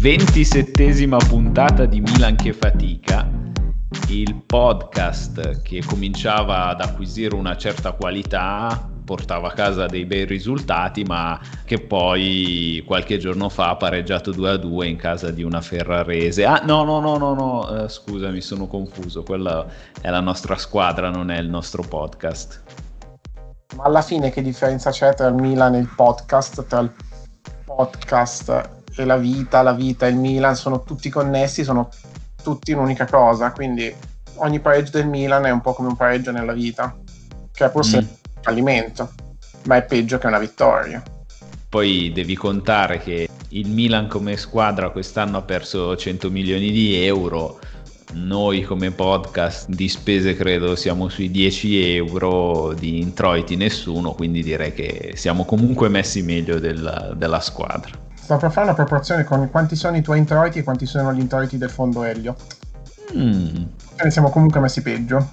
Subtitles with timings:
[0.00, 3.28] Ventisettesima puntata di Milan che fatica,
[4.08, 11.02] il podcast che cominciava ad acquisire una certa qualità, portava a casa dei bei risultati,
[11.02, 15.60] ma che poi qualche giorno fa ha pareggiato 2 a 2 in casa di una
[15.60, 16.46] Ferrarese.
[16.46, 19.22] Ah, no, no, no, no, no, eh, scusa, mi sono confuso.
[19.22, 19.66] Quella
[20.00, 22.62] è la nostra squadra, non è il nostro podcast.
[23.76, 26.66] Ma alla fine che differenza c'è tra il Milan e il podcast?
[26.66, 26.90] Tra il
[27.66, 31.88] podcast e la vita, la vita e il Milan sono tutti connessi, sono
[32.42, 33.92] tutti un'unica cosa, quindi
[34.36, 36.96] ogni pareggio del Milan è un po' come un pareggio nella vita,
[37.52, 38.00] che è forse mm.
[38.00, 38.08] un
[38.40, 39.12] fallimento,
[39.64, 41.02] ma è peggio che una vittoria.
[41.68, 47.58] Poi devi contare che il Milan come squadra quest'anno ha perso 100 milioni di euro,
[48.12, 54.72] noi come podcast di spese credo siamo sui 10 euro, di introiti nessuno, quindi direi
[54.72, 58.08] che siamo comunque messi meglio del, della squadra.
[58.30, 61.18] Sto per fare una proporzione con quanti sono i tuoi introiti e quanti sono gli
[61.18, 62.36] introiti del fondo Elio.
[63.16, 63.64] Mm.
[64.04, 65.30] Ne siamo comunque messi peggio.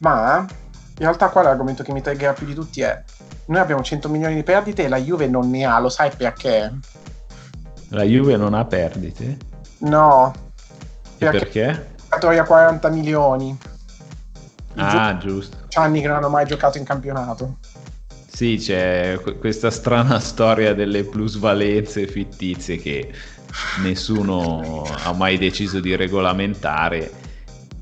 [0.00, 3.02] Ma in realtà qua l'argomento che mi triggerà più di tutti è
[3.46, 6.70] noi abbiamo 100 milioni di perdite e la Juve non ne ha, lo sai perché?
[7.88, 9.38] La Juve non ha perdite?
[9.78, 10.34] No,
[11.16, 11.38] perché?
[11.38, 11.94] perché?
[12.02, 13.58] Giocatori a 40 milioni.
[14.74, 15.56] I ah, gio- giusto.
[15.76, 17.56] Anni che non hanno mai giocato in campionato.
[18.36, 23.10] Sì, c'è questa strana storia delle plusvalenze fittizie che
[23.82, 27.10] nessuno ha mai deciso di regolamentare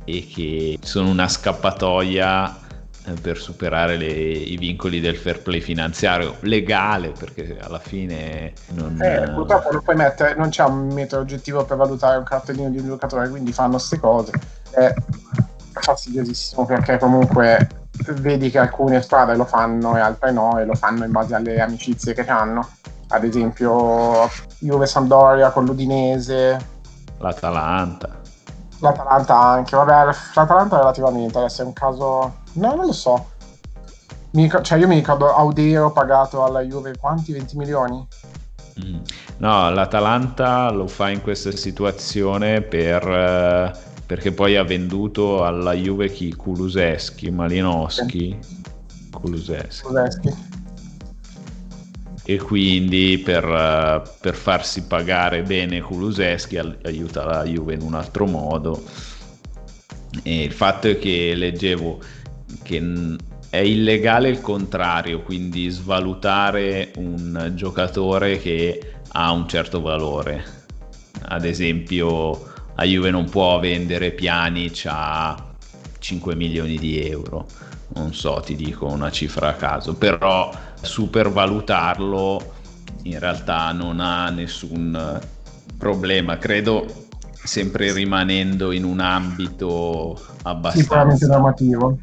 [0.04, 2.56] e che sono una scappatoia
[3.04, 8.96] eh, per superare le, i vincoli del fair play finanziario legale perché alla fine non,
[9.02, 12.78] eh, purtroppo non puoi mettere non c'è un metodo oggettivo per valutare un cartellino di
[12.78, 14.30] un giocatore quindi fanno queste cose.
[14.70, 14.94] È
[15.72, 17.82] fastidiosissimo perché comunque
[18.16, 21.60] vedi che alcune squadre lo fanno e altre no e lo fanno in base alle
[21.60, 22.68] amicizie che hanno
[23.08, 26.72] ad esempio Juve Sampdoria con l'Udinese
[27.18, 28.08] l'Atalanta
[28.80, 33.30] l'Atalanta anche vabbè l'Atalanta relativamente adesso è un caso No, non lo so.
[34.32, 37.32] Mi, cioè, io mi ricordo Audero pagato alla Juve quanti?
[37.32, 38.06] 20 milioni?
[38.84, 38.98] Mm.
[39.38, 43.72] No, l'Atalanta lo fa in questa situazione per, eh,
[44.06, 46.34] perché poi ha venduto alla Juve chi?
[46.34, 48.36] Kuluseschi, Malinowski.
[49.10, 49.82] Kuluseschi.
[49.82, 50.34] Kuluseschi.
[52.26, 58.26] E quindi per, uh, per, farsi pagare bene Kuluseschi aiuta la Juve in un altro
[58.26, 58.82] modo.
[60.22, 62.00] E il fatto è che leggevo
[62.62, 63.16] che
[63.50, 70.44] è illegale il contrario, quindi svalutare un giocatore che ha un certo valore.
[71.26, 75.52] Ad esempio, la Juve non può vendere Pjanic a
[75.98, 77.46] 5 milioni di euro.
[77.94, 82.52] Non so, ti dico una cifra a caso, però supervalutarlo
[83.04, 85.20] in realtà non ha nessun
[85.78, 86.38] problema.
[86.38, 86.86] Credo
[87.32, 91.98] sempre rimanendo in un ambito abbastanza normativo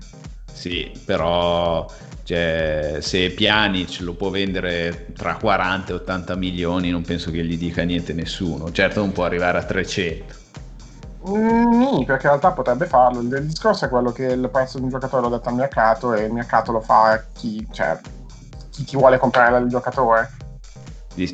[0.61, 1.89] sì, però
[2.23, 7.57] cioè, se Pjanic lo può vendere tra 40 e 80 milioni non penso che gli
[7.57, 8.71] dica niente nessuno.
[8.71, 10.41] Certo non può arrivare a 300.
[11.29, 13.19] Mm, perché in realtà potrebbe farlo.
[13.21, 16.25] Il discorso è quello che il prezzo di un giocatore lo detta al mercato e
[16.25, 17.99] il mercato lo fa chi, cioè,
[18.71, 20.31] chi ti vuole comprare il giocatore.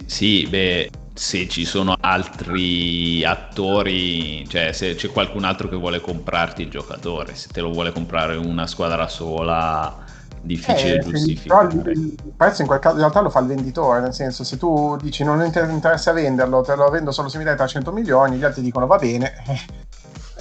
[0.07, 6.63] Sì, beh, se ci sono altri attori, cioè se c'è qualcun altro che vuole comprarti
[6.63, 10.03] il giocatore, se te lo vuole comprare una squadra sola,
[10.47, 11.67] difficile eh, giustificare.
[11.67, 14.57] Però il, prezzo in quel caso in realtà lo fa il venditore, nel senso se
[14.57, 18.37] tu dici non ti interessa venderlo, te lo vendo solo se mi dai 300 milioni,
[18.37, 19.33] gli altri dicono va bene.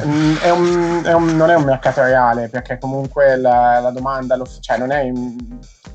[0.04, 4.36] Mm, è un, è un, non è un mercato reale perché comunque la, la domanda,
[4.36, 5.10] lo, cioè non è,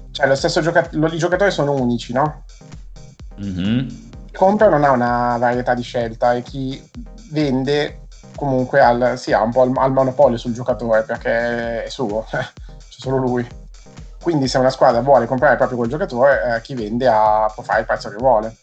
[0.10, 2.46] cioè lo stesso giocatore, i giocatori sono unici, no?
[3.40, 4.10] Mm-hmm
[4.42, 6.82] compra non ha una varietà di scelta e chi
[7.30, 12.44] vende comunque al, sì, ha un po' al, monopolio sul giocatore perché è suo, c'è
[12.88, 13.48] solo lui.
[14.22, 17.82] Quindi se una squadra vuole comprare proprio quel giocatore, eh, chi vende ha, può fare
[17.82, 18.56] il prezzo che vuole.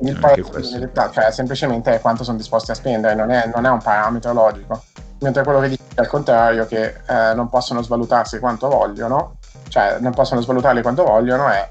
[0.00, 3.68] il prezzo realtà, cioè, semplicemente è quanto sono disposti a spendere, non è, non è
[3.68, 4.82] un parametro logico.
[5.20, 9.36] Mentre quello che dice al contrario, che eh, non possono svalutarsi quanto vogliono,
[9.68, 11.70] cioè non possono svalutarli quanto vogliono, è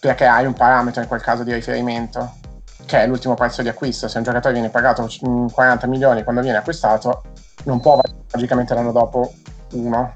[0.00, 2.40] perché hai un parametro in quel caso di riferimento
[2.84, 4.08] che è l'ultimo prezzo di acquisto.
[4.08, 5.08] Se un giocatore viene pagato
[5.52, 7.22] 40 milioni quando viene acquistato,
[7.64, 9.32] non può valere logicamente l'anno dopo
[9.72, 10.12] uno,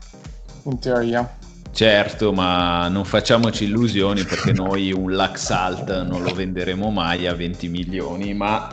[0.64, 1.26] in teoria.
[1.76, 7.68] Certo, ma non facciamoci illusioni perché noi un Laxalt non lo venderemo mai a 20
[7.68, 8.66] milioni, ma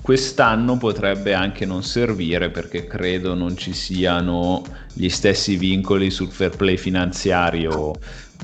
[0.00, 4.64] quest'anno potrebbe anche non servire perché credo non ci siano
[4.94, 7.92] gli stessi vincoli sul fair play finanziario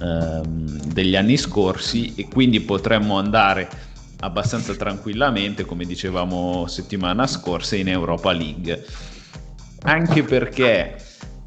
[0.02, 3.66] ehm, degli anni scorsi e quindi potremmo andare
[4.20, 8.84] abbastanza tranquillamente, come dicevamo settimana scorsa, in Europa League.
[9.84, 10.96] Anche perché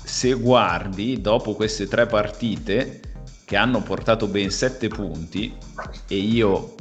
[0.06, 3.02] se guardi dopo queste tre partite
[3.44, 5.56] che hanno portato ben sette punti
[6.07, 6.75] e io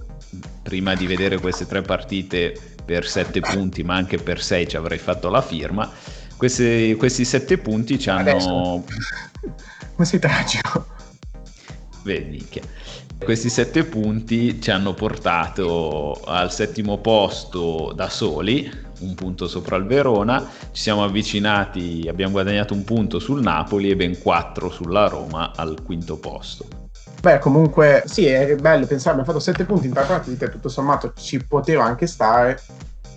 [0.62, 2.54] prima di vedere queste tre partite
[2.84, 5.90] per sette punti ma anche per sei ci avrei fatto la firma
[6.36, 8.84] questi, questi sette punti ci hanno Adesso.
[9.94, 10.86] come sei tragico
[12.02, 12.62] vedi che
[13.24, 19.86] questi sette punti ci hanno portato al settimo posto da soli, un punto sopra il
[19.86, 25.52] Verona, ci siamo avvicinati, abbiamo guadagnato un punto sul Napoli e ben quattro sulla Roma
[25.56, 26.66] al quinto posto.
[27.20, 31.14] Beh, comunque sì, è bello pensare, abbiamo fatto sette punti in tre partite, tutto sommato
[31.16, 32.60] ci poteva anche stare,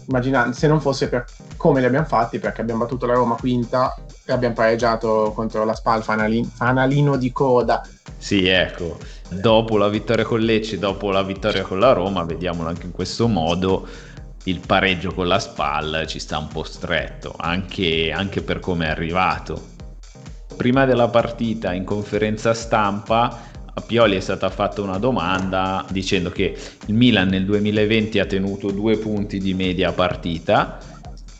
[0.07, 1.25] immaginando se non fosse per
[1.57, 3.94] come li abbiamo fatti, perché abbiamo battuto la Roma quinta
[4.25, 7.86] e abbiamo pareggiato contro la Spal fanalino, fanalino di coda.
[8.17, 8.97] Sì, ecco,
[9.29, 13.27] dopo la vittoria con Lecce, dopo la vittoria con la Roma, vediamolo anche in questo
[13.27, 13.87] modo,
[14.43, 18.89] il pareggio con la Spal ci sta un po' stretto, anche, anche per come è
[18.89, 19.75] arrivato.
[20.55, 26.57] Prima della partita in conferenza stampa a Pioli è stata fatta una domanda dicendo che
[26.87, 30.79] il Milan nel 2020 ha tenuto due punti di media partita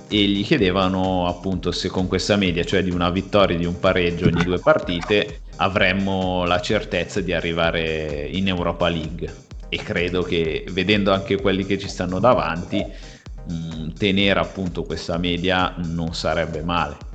[0.08, 3.80] e gli chiedevano appunto se con questa media, cioè di una vittoria e di un
[3.80, 9.46] pareggio ogni due partite, avremmo la certezza di arrivare in Europa League.
[9.70, 15.18] E credo che vedendo anche quelli che ci stanno davanti, mh, mm, tenere appunto questa
[15.18, 17.06] media non sarebbe male.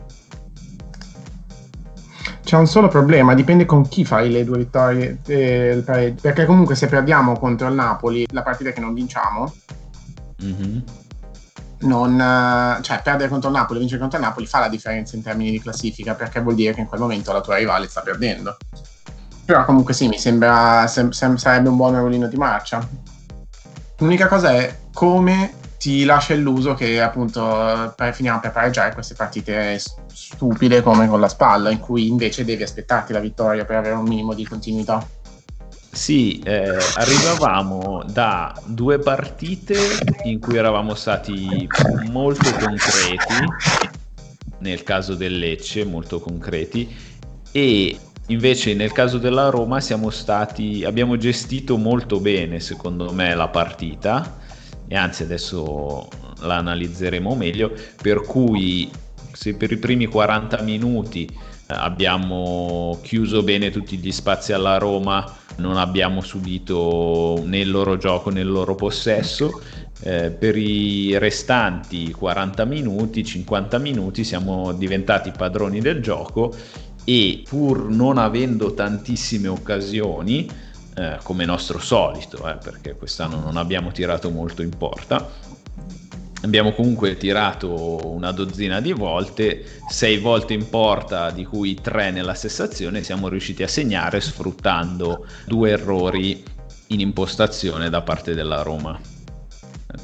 [2.44, 5.82] C'è un solo problema, dipende con chi fai le due vittorie, eh,
[6.20, 9.54] perché comunque se perdiamo contro il Napoli, la partita che non vinciamo,
[10.42, 11.01] mm-hmm
[11.82, 15.22] non, eh, cioè, perdere contro il Napoli, vincere contro il Napoli fa la differenza in
[15.22, 18.56] termini di classifica perché vuol dire che in quel momento la tua rivale sta perdendo.
[19.44, 22.86] Però comunque sì, mi sembra sem- sem- sarebbe un buon ruolino di marcia.
[23.98, 29.80] L'unica cosa è come ti lascia illuso che appunto per, finiamo per pareggiare queste partite
[30.12, 34.04] stupide come con la spalla, in cui invece devi aspettarti la vittoria per avere un
[34.04, 35.04] minimo di continuità.
[35.94, 39.76] Sì, eh, arrivavamo da due partite
[40.24, 41.68] in cui eravamo stati
[42.10, 43.46] molto concreti,
[44.60, 46.88] nel caso del Lecce molto concreti,
[47.52, 47.98] e
[48.28, 54.38] invece nel caso della Roma siamo stati, abbiamo gestito molto bene secondo me la partita,
[54.88, 56.08] e anzi adesso
[56.40, 58.90] la analizzeremo meglio, per cui
[59.32, 61.28] se per i primi 40 minuti
[61.66, 68.30] abbiamo chiuso bene tutti gli spazi alla Roma, non abbiamo subito né il loro gioco
[68.30, 69.60] né il loro possesso.
[70.04, 76.52] Eh, per i restanti 40 minuti, 50 minuti siamo diventati padroni del gioco
[77.04, 80.48] e pur non avendo tantissime occasioni,
[80.94, 85.26] eh, come nostro solito, eh, perché quest'anno non abbiamo tirato molto in porta,
[86.42, 92.34] abbiamo comunque tirato una dozzina di volte, sei volte in porta, di cui tre nella
[92.34, 96.42] stessa azione, siamo riusciti a segnare sfruttando due errori
[96.88, 98.98] in impostazione da parte della Roma.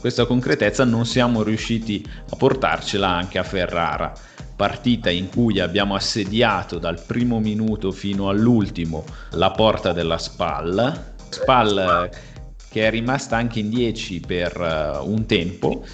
[0.01, 4.13] Questa concretezza non siamo riusciti a portarcela anche a Ferrara,
[4.55, 12.11] partita in cui abbiamo assediato dal primo minuto fino all'ultimo la porta della SPAL, SPAL
[12.69, 15.85] che è rimasta anche in 10 per eh, un tempo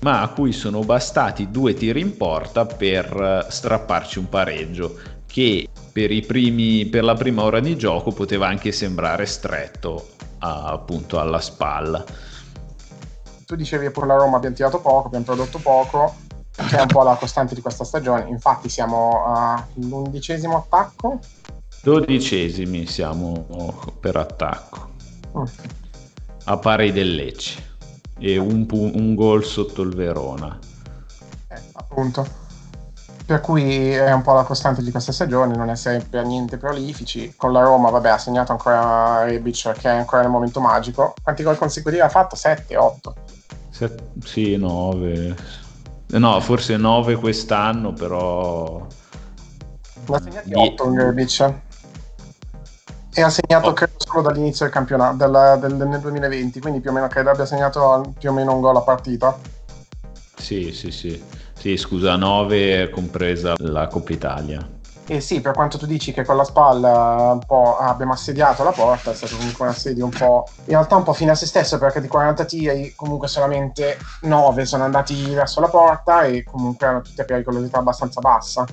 [0.00, 5.68] ma a cui sono bastati due tiri in porta per eh, strapparci un pareggio che
[5.92, 12.02] per, primi, per la prima ora di gioco poteva anche sembrare stretto appunto alla spalla.
[13.44, 16.14] Tu dicevi che per la Roma abbiamo tirato poco, abbiamo prodotto poco,
[16.54, 18.26] che è un po' la costante di questa stagione.
[18.28, 21.18] Infatti siamo all'undicesimo attacco.
[21.82, 24.88] Dodicesimi siamo per attacco.
[25.36, 25.44] Mm.
[26.44, 27.69] A pari del Lecce
[28.20, 30.56] e un, un gol sotto il Verona.
[31.48, 32.48] Eh, appunto.
[33.24, 37.32] Per cui è un po' la costante di queste stagioni, non essere per niente prolifici.
[37.36, 41.14] Con la Roma, vabbè, ha segnato ancora Rebic che è ancora nel momento magico.
[41.22, 42.34] Quanti gol consecutivi ha fatto?
[42.36, 43.14] 7, 8?
[43.70, 45.36] Set, sì, 9.
[46.08, 48.84] No, forse 9 quest'anno, però...
[50.06, 50.98] Ne ha segnati 8 Die...
[50.98, 51.54] Rebic
[53.12, 53.72] e ha segnato oh.
[53.72, 57.46] credo solo dall'inizio del campionato della, del, nel 2020 quindi più o meno credo abbia
[57.46, 59.36] segnato più o meno un gol a partita
[60.36, 64.78] sì sì sì sì scusa 9 compresa la Coppa Italia
[65.10, 68.70] e sì, per quanto tu dici che con la spalla un po' abbiamo assediato la
[68.70, 70.46] porta, è stato comunque un assedio un po'.
[70.66, 74.64] in realtà un po' fine a se stesso, perché di 40 tiri comunque solamente 9
[74.64, 78.64] sono andati verso la porta e comunque hanno tutte pericolosità abbastanza bassa.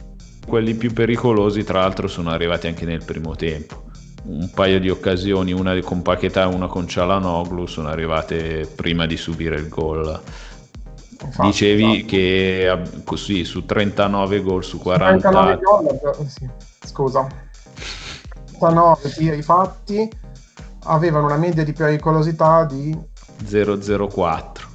[0.48, 3.87] Quelli più pericolosi, tra l'altro, sono arrivati anche nel primo tempo
[4.27, 9.15] un paio di occasioni, una con Paquetà e una con Cialanoglu, sono arrivate prima di
[9.15, 10.22] subire il gol.
[11.19, 12.07] Infatti, Dicevi no.
[12.07, 16.48] che così su 39 gol su 40 39 gol, sì.
[16.86, 17.27] scusa
[18.60, 20.07] 39 tiri fatti
[20.84, 22.96] avevano una media di pericolosità di
[23.43, 24.67] 004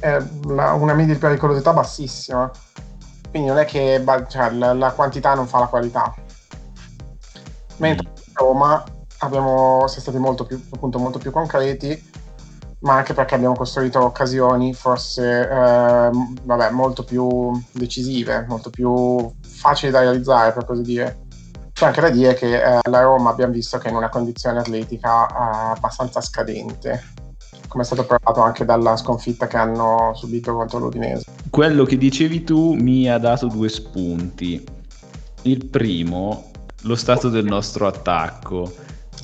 [0.00, 2.50] è una media di pericolosità bassissima
[3.30, 6.12] quindi non è che cioè, la, la, quantità non fa la qualità
[7.76, 8.25] mentre mm.
[8.36, 8.84] Roma
[9.18, 12.24] abbiamo, siamo stati molto più, appunto, molto più concreti
[12.80, 16.10] ma anche perché abbiamo costruito occasioni forse eh,
[16.42, 21.24] vabbè, molto più decisive, molto più facili da realizzare per così dire.
[21.72, 24.60] C'è anche da dire che eh, la Roma abbiamo visto che è in una condizione
[24.60, 27.02] atletica eh, abbastanza scadente,
[27.68, 31.24] come è stato provato anche dalla sconfitta che hanno subito contro l'Udinese.
[31.50, 34.64] Quello che dicevi tu mi ha dato due spunti.
[35.42, 36.50] Il primo,
[36.82, 38.72] lo stato del nostro attacco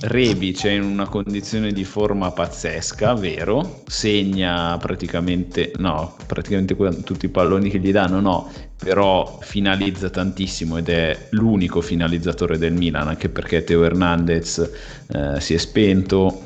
[0.02, 3.82] Rebic è in una condizione di forma pazzesca, vero?
[3.86, 10.88] Segna praticamente, no, praticamente tutti i palloni che gli danno, no, però finalizza tantissimo ed
[10.88, 14.70] è l'unico finalizzatore del Milan, anche perché Teo Hernandez
[15.06, 16.42] eh, si è spento,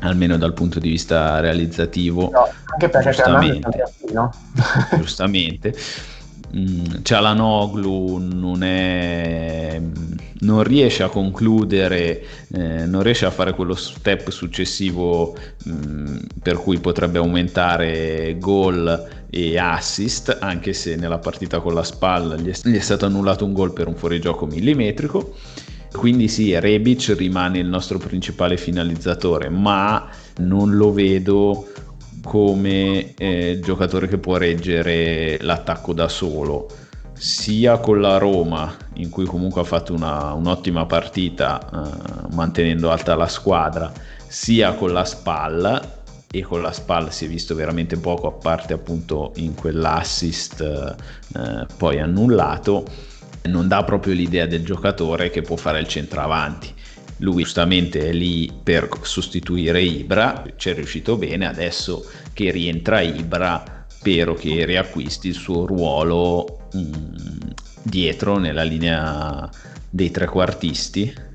[0.00, 2.30] almeno dal punto di vista realizzativo.
[2.32, 3.84] No, anche perché giustamente.
[4.98, 5.74] giustamente.
[6.56, 9.80] Mm, Cialanoglu non, è,
[10.40, 16.56] non riesce a concludere, eh, non riesce a fare quello step successivo mh, mm, per
[16.56, 22.68] cui potrebbe aumentare gol e assist, anche se nella partita con la spalla gli è,
[22.68, 25.34] gli è stato annullato un gol per un fuorigioco millimetrico.
[25.92, 31.66] Quindi sì, Rebic rimane il nostro principale finalizzatore, ma non lo vedo
[32.22, 36.68] come eh, giocatore che può reggere l'attacco da solo,
[37.12, 43.14] sia con la Roma, in cui comunque ha fatto una, un'ottima partita eh, mantenendo alta
[43.14, 43.92] la squadra,
[44.26, 45.98] sia con la Spalla
[46.30, 51.66] e con la Spalla si è visto veramente poco a parte appunto in quell'assist eh,
[51.76, 52.84] poi annullato
[53.44, 56.72] non dà proprio l'idea del giocatore che può fare il centravanti
[57.20, 63.84] lui giustamente è lì per sostituire Ibra, ci è riuscito bene, adesso che rientra Ibra
[63.86, 67.50] spero che riacquisti il suo ruolo mh, mm,
[67.82, 69.48] dietro nella linea
[69.90, 71.28] dei trequartisti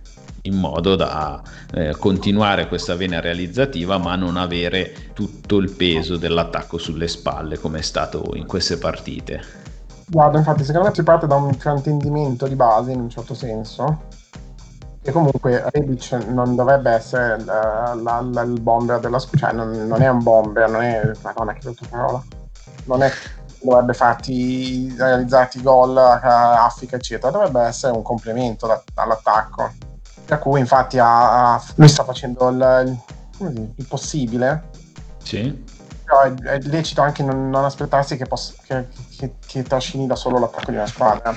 [0.43, 1.41] in modo da
[1.73, 7.79] eh, continuare questa vena realizzativa ma non avere tutto il peso dell'attacco sulle spalle come
[7.79, 9.63] è stato in queste partite.
[10.07, 14.03] Guarda, infatti secondo me si parte da un fraintendimento di base in un certo senso
[15.07, 19.87] e comunque Rebic non dovrebbe essere la, la, la, il bomber della squadra, cioè non,
[19.87, 22.23] non, è un bomber, non è, madonna che brutta parola,
[22.85, 23.11] non è
[23.61, 29.73] dovrebbe farti realizzarti gol a Africa eccetera, dovrebbe essere un complemento da, all'attacco.
[30.25, 32.99] Per cui infatti ha, ha, lui sta facendo il,
[33.41, 34.69] il, il possibile.
[35.21, 35.63] Sì.
[36.03, 40.15] Però è, è lecito anche non, non aspettarsi che, possa, che, che, che trascini da
[40.15, 41.35] solo l'attacco di una squadra.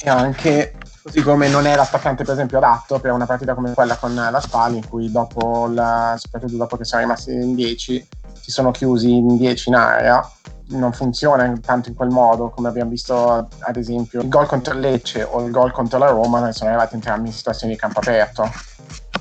[0.00, 3.98] E anche Così come non è l'attaccante, per esempio, adatto per una partita come quella
[3.98, 8.08] con la Spal, in cui dopo la, soprattutto dopo che siamo rimasti in 10,
[8.40, 10.26] si sono chiusi in 10 in area.
[10.68, 14.80] Non funziona tanto in quel modo, come abbiamo visto, ad esempio, il gol contro il
[14.80, 18.50] Lecce o il gol contro la Roma sono arrivati entrambi in situazioni di campo aperto.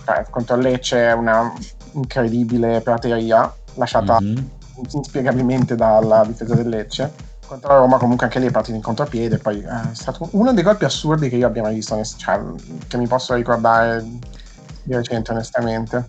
[0.05, 1.51] Cioè, contro il Lecce è una
[1.91, 4.45] incredibile prateria lasciata mm-hmm.
[4.91, 9.37] inspiegabilmente dalla difesa del Lecce contro la Roma comunque anche lì è partito in contropiede
[9.37, 12.41] poi eh, è stato uno dei gol più assurdi che io abbia mai visto cioè,
[12.87, 14.03] che mi posso ricordare
[14.83, 16.05] di recente onestamente.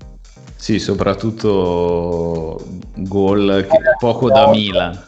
[0.57, 2.63] Sì soprattutto
[2.97, 4.99] gol che, eh, poco da Milan.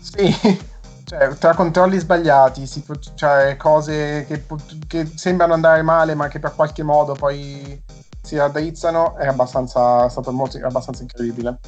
[0.00, 0.34] Sì
[1.04, 2.68] cioè, tra controlli sbagliati
[3.14, 4.44] cioè, cose che,
[4.86, 7.80] che, sembrano andare male ma che per qualche modo poi
[8.20, 11.58] si raddrizzano è, abbastanza, è stato molto, abbastanza incredibile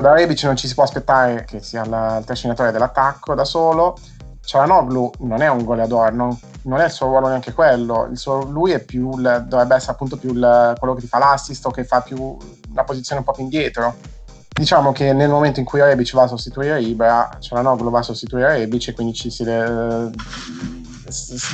[0.00, 3.96] da Rebic non ci si può aspettare che sia il trascinatore dell'attacco da solo.
[4.44, 8.08] Cialanoglu non è un goleador, non, non, è il suo ruolo neanche quello.
[8.14, 11.66] Suo, lui è più il, dovrebbe essere appunto più il, quello che ti fa l'assist
[11.66, 12.36] o che fa più
[12.72, 13.96] la posizione un po' più indietro.
[14.48, 18.56] Diciamo che nel momento in cui Rebic va a sostituire Ibra, Cialanoglu va a sostituire
[18.56, 20.10] Rebic e quindi ci si, eh,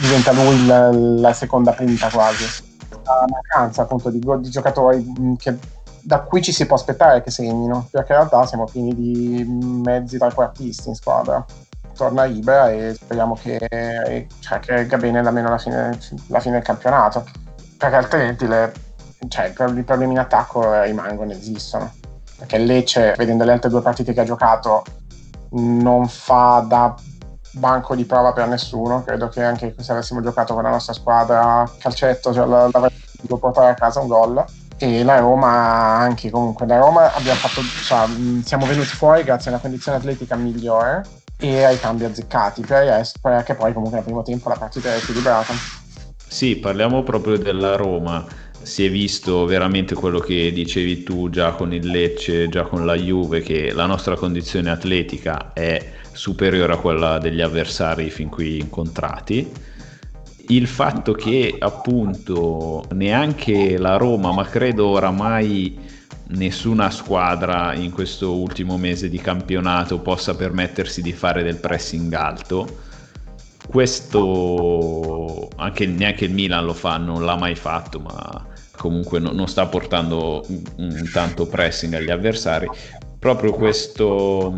[0.01, 2.45] diventa lui la, la seconda punta quasi.
[3.05, 5.59] La mancanza appunto di, di giocatori che
[6.05, 9.43] da cui ci si può aspettare che segnino, perché in realtà siamo pieni di
[9.83, 11.45] mezzi trequartisti in squadra.
[11.97, 16.65] Torna Ibra e speriamo che, cioè, che regga bene almeno la fine, la fine del
[16.65, 17.25] campionato,
[17.79, 18.73] perché altrimenti le,
[19.29, 21.93] cioè, i problemi in attacco rimangono, esistono.
[22.37, 24.83] Perché Lecce, vedendo le altre due partite che ha giocato,
[25.51, 26.95] non fa da
[27.53, 29.05] banco di prova per nessuno.
[29.05, 32.89] Credo che anche se avessimo giocato con la nostra squadra calcetto, cioè, l'avremmo
[33.21, 34.45] di portare a casa un gol
[34.79, 38.07] e la Roma anche comunque da Roma fatto cioè,
[38.45, 41.03] siamo venuti fuori grazie a una condizione atletica migliore
[41.39, 44.99] e ai cambi azzeccati per resto perché poi comunque nel primo tempo la partita era
[44.99, 45.55] equilibrata
[46.27, 48.25] sì parliamo proprio della Roma
[48.65, 52.95] si è visto veramente quello che dicevi tu già con il Lecce, già con la
[52.95, 59.53] Juve, che la nostra condizione atletica è superiore a quella degli avversari fin qui incontrati.
[60.49, 65.79] Il fatto che appunto neanche la Roma, ma credo oramai
[66.29, 72.79] nessuna squadra in questo ultimo mese di campionato possa permettersi di fare del pressing alto.
[73.67, 78.47] Questo anche neanche il Milan lo fa, non l'ha mai fatto, ma
[78.77, 80.45] comunque no, non sta portando
[80.77, 82.69] un, tanto pressing agli avversari.
[83.19, 84.55] Proprio questo,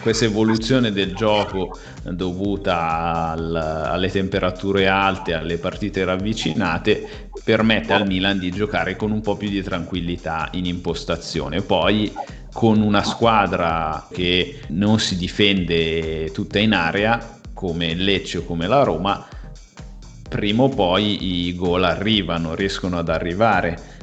[0.00, 8.38] questa evoluzione del gioco dovuta al, alle temperature alte, alle partite ravvicinate, permette al Milan
[8.38, 11.62] di giocare con un po' più di tranquillità in impostazione.
[11.62, 12.12] Poi
[12.52, 18.82] con una squadra che non si difende tutta in area, come Lecce o come la
[18.82, 19.26] Roma,
[20.28, 23.96] prima o poi i gol arrivano, riescono ad arrivare.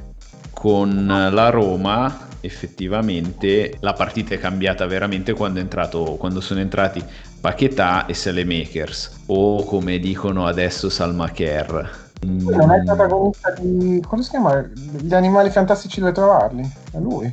[0.51, 7.03] Con la Roma effettivamente la partita è cambiata veramente quando, entrato, quando sono entrati
[7.41, 12.03] Paquetà e Selemakers o come dicono adesso Salmacher.
[12.21, 14.01] Non è il protagonista di...
[14.07, 14.61] come si chiama?
[14.61, 16.67] Gli animali fantastici dove trovarli?
[16.91, 17.31] È lui.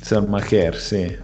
[0.00, 1.16] Salmacher, sì.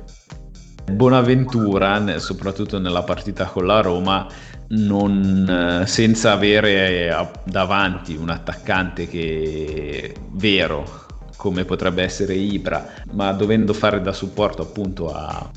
[0.90, 4.26] Bonaventura, soprattutto nella partita con la Roma,
[4.68, 11.06] non, eh, senza avere eh, davanti un attaccante che vero
[11.38, 15.48] come potrebbe essere Ibra, ma dovendo fare da supporto appunto a,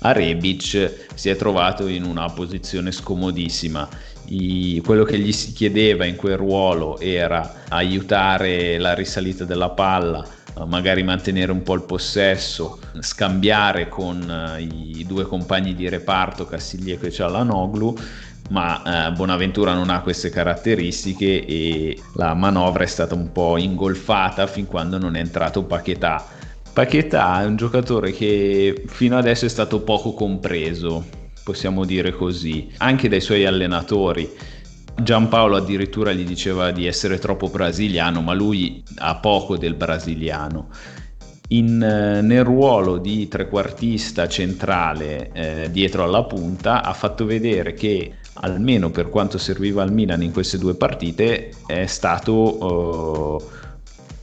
[0.00, 3.88] a Rebic si è trovato in una posizione scomodissima.
[4.26, 10.26] I, quello che gli si chiedeva in quel ruolo era aiutare la risalita della palla,
[10.66, 17.06] magari mantenere un po' il possesso, scambiare con eh, i due compagni di reparto Castiglieco
[17.06, 17.96] e Cialanoglu
[18.50, 24.46] ma eh, Bonaventura non ha queste caratteristiche e la manovra è stata un po' ingolfata
[24.46, 26.24] fin quando non è entrato Paquetà.
[26.72, 31.04] Paquetà è un giocatore che fino adesso è stato poco compreso,
[31.44, 34.28] possiamo dire così, anche dai suoi allenatori.
[35.00, 40.68] Giampaolo addirittura gli diceva di essere troppo brasiliano, ma lui ha poco del brasiliano.
[41.48, 48.14] In, eh, nel ruolo di trequartista centrale eh, dietro alla punta ha fatto vedere che
[48.40, 53.42] almeno per quanto serviva al Milan in queste due partite, è stato uh,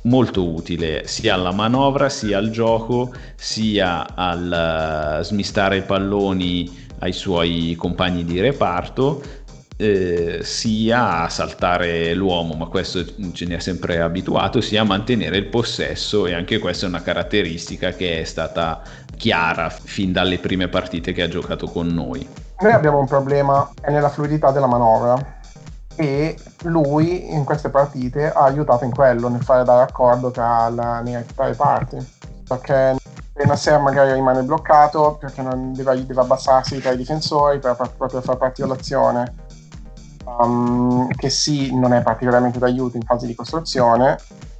[0.04, 7.14] molto utile sia alla manovra, sia al gioco, sia al uh, smistare i palloni ai
[7.14, 9.22] suoi compagni di reparto,
[9.80, 15.38] eh, sia a saltare l'uomo, ma questo ce ne ha sempre abituato, sia a mantenere
[15.38, 18.82] il possesso e anche questa è una caratteristica che è stata
[19.18, 22.28] chiara fin dalle prime partite che ha giocato con noi.
[22.60, 25.36] Noi abbiamo un problema nella fluidità della manovra
[25.96, 31.04] e lui in queste partite ha aiutato in quello, nel fare da raccordo tra, la,
[31.36, 31.98] tra le parti,
[32.48, 32.96] perché
[33.34, 38.22] Benasser magari rimane bloccato perché non deve, deve abbassarsi tra i difensori per, per proprio
[38.22, 39.36] far partire l'azione,
[40.26, 44.18] um, che sì non è particolarmente d'aiuto in fase di costruzione,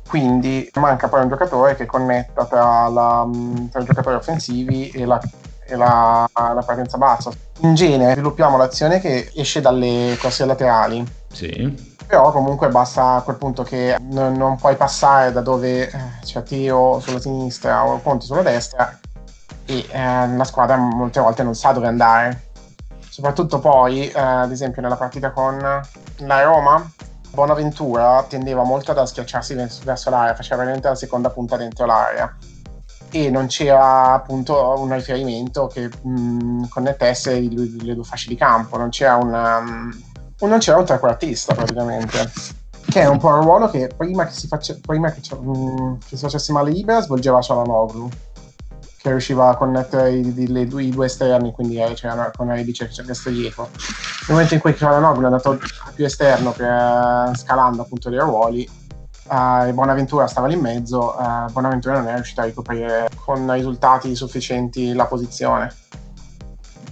[0.08, 3.28] quindi manca poi un giocatore che connetta tra, la,
[3.72, 5.20] tra i giocatori offensivi e la
[5.68, 7.32] e la, la partenza bassa.
[7.60, 11.06] In genere sviluppiamo l'azione che esce dalle corsie laterali.
[11.32, 11.96] Sì.
[12.08, 15.92] Però comunque basta a quel punto che non, non puoi passare da dove eh,
[16.22, 18.98] c'è Tio sulla sinistra o Conte sulla destra
[19.66, 22.46] e eh, la squadra molte volte non sa dove andare.
[23.10, 26.90] Soprattutto poi, eh, ad esempio, nella partita con la Roma,
[27.32, 32.36] Bonaventura tendeva molto ad schiacciarsi verso l'area, faceva veramente la seconda punta dentro l'area
[33.10, 38.78] e non c'era appunto un riferimento che mh, mm, connettesse le due fasce di campo,
[38.78, 40.04] non c'era, una, um,
[40.42, 42.32] non c'era un trequartista praticamente.
[42.90, 45.94] Che è un po' un ruolo che prima che si, face, prima che, mh, mm,
[46.08, 48.10] che si facesse male libera svolgeva Cialanoglu,
[49.08, 53.06] che riusciva a connettere i, i, i due esterni, quindi eh, c'era con Rebic e
[53.06, 53.70] Castiglieco.
[53.72, 55.60] Nel momento in cui Cialanoglu è andato
[55.96, 58.70] più esterno per, scalando appunto dei ruoli,
[59.30, 64.14] uh, Bonaventura stava lì in mezzo, uh, Bonaventura non è riuscito a ricoprire con risultati
[64.16, 65.74] sufficienti la posizione.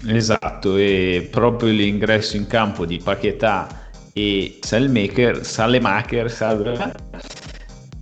[0.07, 3.67] Esatto, e proprio l'ingresso in campo di Paquetà
[4.13, 6.93] e Salemaker, Salemaker Sal...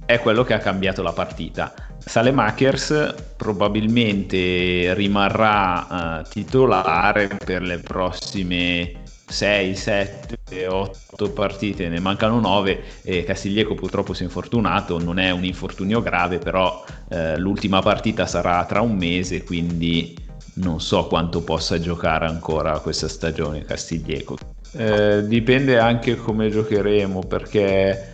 [0.06, 1.74] è quello che ha cambiato la partita.
[2.06, 9.02] Salemakers probabilmente rimarrà uh, titolare per le prossime
[9.34, 15.32] 6, 7, 8 partite, ne mancano 9 e Castiglieco purtroppo si è infortunato, non è
[15.32, 20.16] un infortunio grave, però eh, l'ultima partita sarà tra un mese, quindi
[20.56, 24.38] non so quanto possa giocare ancora questa stagione Castiglieco.
[24.76, 28.13] Eh, dipende anche come giocheremo perché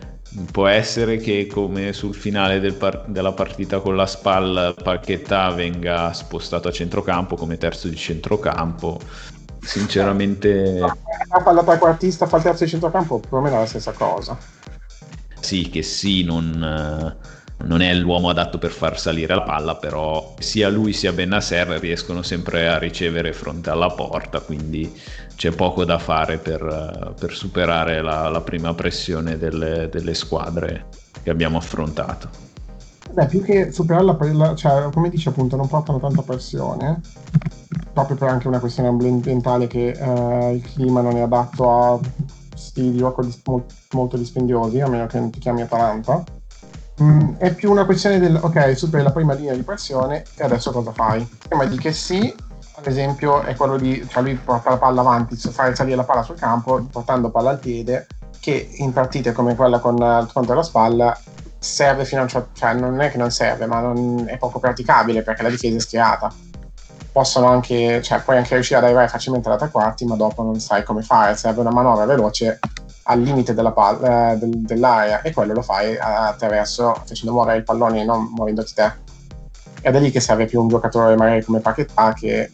[0.52, 6.13] può essere che come sul finale del par- della partita con la SPAL Paquetà venga
[6.13, 9.00] spostato a centrocampo come terzo di centrocampo
[9.62, 10.78] sinceramente
[11.44, 14.38] fa la trequartista fa il terzo di centrocampo più o meno è la stessa cosa.
[15.39, 17.15] Sì che sì non,
[17.65, 22.22] non è l'uomo adatto per far salire la palla però sia lui sia Benasser riescono
[22.22, 24.91] sempre a ricevere fronte alla porta quindi
[25.39, 30.88] c'è poco da fare per, per superare la, la, prima pressione delle, delle, squadre
[31.24, 32.30] che abbiamo affrontato.
[33.13, 34.17] Beh, più che superarla,
[34.56, 37.00] cioè, come dice appunto, non portano tanta pressione,
[37.93, 42.00] proprio per anche una questione ambientale che eh, il clima non è adatto a
[42.54, 43.41] stili gioco dis-
[43.93, 46.22] molto dispendiosi, a meno che non ti chiami Atalanta.
[47.02, 50.72] Mm, è più una questione del ok, superi la prima linea di pressione e adesso
[50.72, 51.28] cosa fai?
[51.48, 52.34] Prima di che sì,
[52.76, 56.24] ad esempio è quello di cioè lui porta la palla avanti, fare salire la palla
[56.24, 58.08] sul campo portando palla al piede
[58.40, 61.18] che in partite come quella con il fronte alla spalla
[61.58, 64.60] serve fino a un certo cioè non è che non serve ma non è poco
[64.60, 66.34] praticabile perché la difesa è schierata
[67.12, 70.60] possono anche cioè puoi anche riuscire ad arrivare facilmente alla tre quarti ma dopo non
[70.60, 72.60] sai come fare serve una manovra veloce
[73.10, 77.63] al limite della palla, eh, del, dell'area e quello lo fai attraverso facendo muovere il
[77.63, 78.91] pallone e non muovendoti te
[79.82, 82.52] ed è lì che serve più un giocatore magari come Paquetà che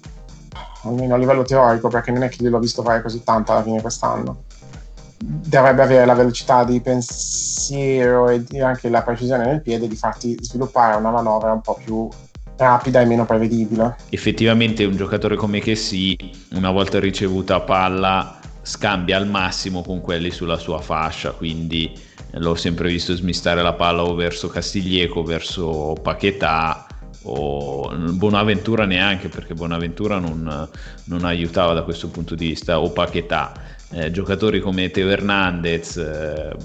[0.83, 3.81] almeno a livello teorico, perché non è che l'ho visto fare così tanto alla fine
[3.81, 4.43] quest'anno.
[5.17, 10.95] Dovrebbe avere la velocità di pensiero e anche la precisione nel piede di farti sviluppare
[10.95, 12.07] una manovra un po' più
[12.57, 13.95] rapida e meno prevedibile.
[14.09, 16.15] Effettivamente un giocatore come che sì,
[16.51, 18.34] una volta ricevuta palla,
[18.65, 21.93] scambia al massimo con quelli sulla sua fascia, quindi
[22.31, 26.87] l'ho sempre visto smistare la palla o verso Castiglieco, verso Paquetà
[27.27, 30.67] o Bonaventura neanche perché Bonaventura non,
[31.05, 33.53] non aiutava da questo punto di vista o Paquetà
[33.91, 36.55] eh, giocatori come Teo Hernandez eh,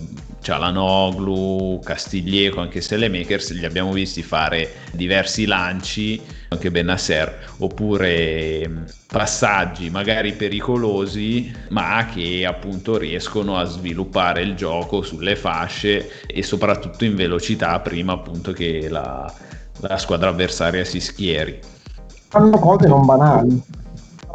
[0.41, 9.91] Cialanoglu Castiglieco anche Selemakers li abbiamo visti fare diversi lanci anche Benasser oppure mm, passaggi
[9.91, 17.15] magari pericolosi ma che appunto riescono a sviluppare il gioco sulle fasce e soprattutto in
[17.15, 19.49] velocità prima appunto che la
[19.81, 21.59] la squadra avversaria si schieri.
[22.29, 23.61] Fanno cose non banali,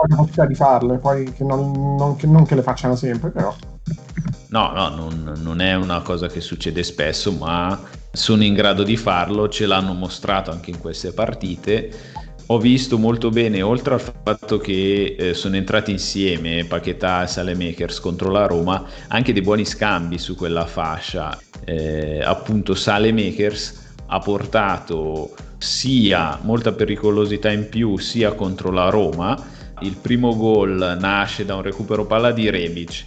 [0.07, 3.53] la possibilità di farle, poi che non, non, che non, che le facciano sempre, però.
[4.49, 7.79] No, no, non, non, è una cosa che succede spesso, ma
[8.11, 11.91] sono in grado di farlo, ce l'hanno mostrato anche in queste partite.
[12.47, 17.99] Ho visto molto bene, oltre al fatto che eh, sono entrati insieme Paquetà e Salemakers
[17.99, 21.37] contro la Roma, anche dei buoni scambi su quella fascia.
[21.63, 29.35] Eh, appunto Salemakers ha portato sia molta pericolosità in più sia contro la Roma.
[29.81, 33.05] Il primo gol nasce da un recupero palla di Rebic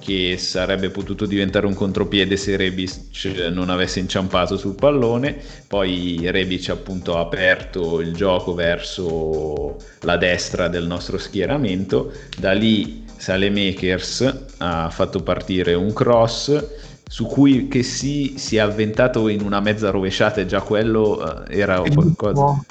[0.00, 5.36] che sarebbe potuto diventare un contropiede se Rebic non avesse inciampato sul pallone.
[5.68, 12.12] Poi Rebic appunto ha aperto il gioco verso la destra del nostro schieramento.
[12.38, 19.42] Da lì Salemakers ha fatto partire un cross su cui che si sia avventato in
[19.42, 22.64] una mezza rovesciata e già quello eh, era qualcosa.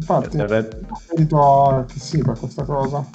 [0.00, 0.66] Infatti, era...
[1.06, 3.06] credito che sì per questa cosa.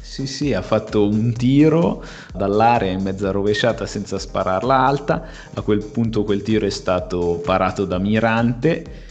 [0.00, 2.02] Sì, sì, ha fatto un tiro
[2.34, 5.24] dall'area in mezza rovesciata senza spararla alta.
[5.54, 9.04] A quel punto quel tiro è stato parato da Mirante.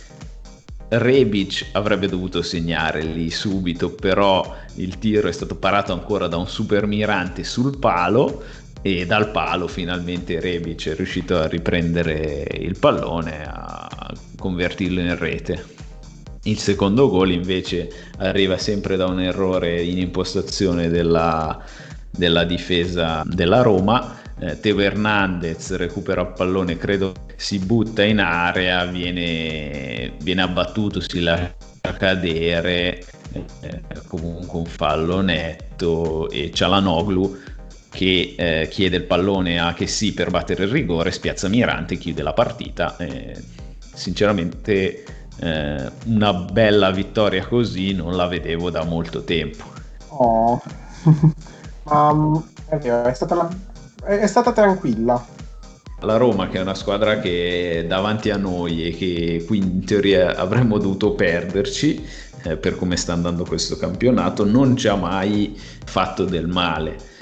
[0.88, 6.48] Rebic avrebbe dovuto segnare lì subito, però il tiro è stato parato ancora da un
[6.48, 8.44] super mirante sul palo
[8.82, 15.75] e dal palo finalmente Rebic è riuscito a riprendere il pallone a convertirlo in rete
[16.46, 21.64] il secondo gol invece arriva sempre da un errore in impostazione della,
[22.10, 28.86] della difesa della Roma eh, Teo Hernandez recupera il pallone credo si butta in area
[28.86, 31.54] viene, viene abbattuto si lascia
[31.98, 33.04] cadere
[33.62, 37.38] eh, comunque un fallo netto e Cialanoglu
[37.90, 42.24] che eh, chiede il pallone a che sì per battere il rigore, spiazza Mirante, chiude
[42.24, 42.98] la partita.
[42.98, 43.42] Eh,
[43.94, 45.06] sinceramente
[45.40, 49.64] eh, una bella vittoria così non la vedevo da molto tempo.
[50.10, 50.62] Oh,
[51.84, 53.50] um, è, vero, è, stata la...
[54.04, 55.34] è stata tranquilla.
[56.02, 59.86] La Roma, che è una squadra che è davanti a noi e che qui in
[59.86, 62.06] teoria avremmo dovuto perderci,
[62.44, 67.14] eh, per come sta andando questo campionato, non ci ha mai fatto del male.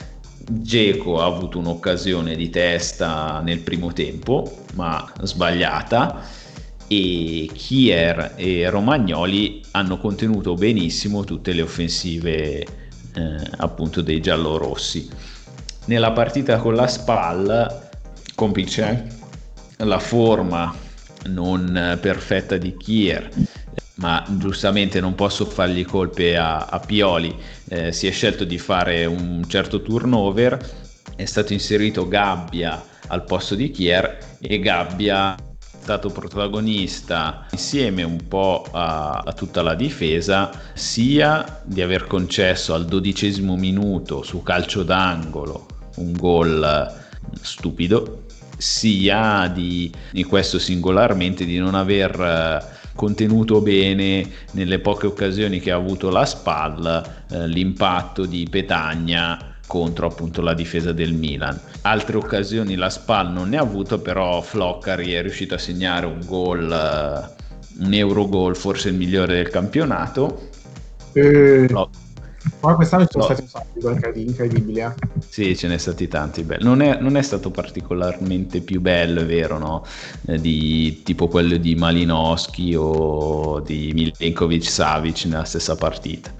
[0.45, 6.21] Geco ha avuto un'occasione di testa nel primo tempo, ma sbagliata,
[6.87, 12.65] e Kier e Romagnoli hanno contenuto benissimo tutte le offensive eh,
[13.57, 15.09] appunto dei giallorossi.
[15.85, 17.89] Nella partita con la SPAL
[18.35, 19.07] complice
[19.77, 20.73] la forma
[21.25, 23.29] non perfetta di Kier
[23.95, 27.35] ma giustamente non posso fargli colpe a, a Pioli,
[27.69, 30.57] eh, si è scelto di fare un certo turnover,
[31.15, 35.35] è stato inserito Gabbia al posto di Kier e Gabbia
[35.83, 42.85] stato protagonista insieme un po' a, a, tutta la difesa sia di aver concesso al
[42.85, 45.65] dodicesimo minuto su calcio d'angolo
[45.97, 47.01] un gol
[47.41, 48.23] stupido
[48.55, 55.75] sia di, di questo singolarmente di non aver contenuto bene nelle poche occasioni che ha
[55.75, 61.59] avuto la SPAL eh, l'impatto di Petagna contro appunto la difesa del Milan.
[61.81, 66.21] Altre occasioni la SPAL non ne ha avuto, però Floccari è riuscito a segnare un
[66.25, 70.49] gol, uh, un Eurogol, forse il migliore del campionato.
[71.13, 72.01] Eh, Floc-
[72.59, 73.33] poi quest'anno ci sono no.
[73.33, 74.79] stati un sacco di incredibili.
[74.79, 74.91] Eh?
[75.27, 76.45] Sì, ce ne sono stati tanti.
[76.59, 79.85] Non è, non è, stato particolarmente più bello, è vero, no?
[80.25, 86.31] Eh, di, tipo quello di Malinowski o di Milenkovic Savic nella stessa partita.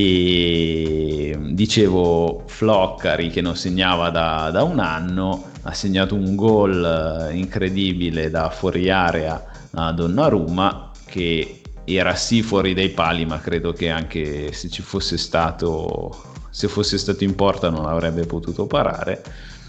[0.00, 8.30] E dicevo, Floccari che non segnava da, da un anno ha segnato un gol incredibile
[8.30, 14.52] da fuori area a Donnarumma che era sì fuori dai pali, ma credo che anche
[14.52, 16.14] se ci fosse stato,
[16.50, 19.20] se fosse stato in porta non avrebbe potuto parare.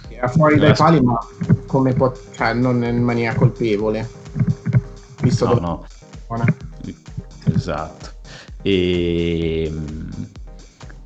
[0.09, 1.17] Era fuori dai pali, ma
[1.65, 4.07] come pot- cioè, non in maniera colpevole.
[5.21, 5.85] Visto no,
[6.27, 6.45] no.
[7.51, 8.17] Esatto.
[8.61, 9.71] E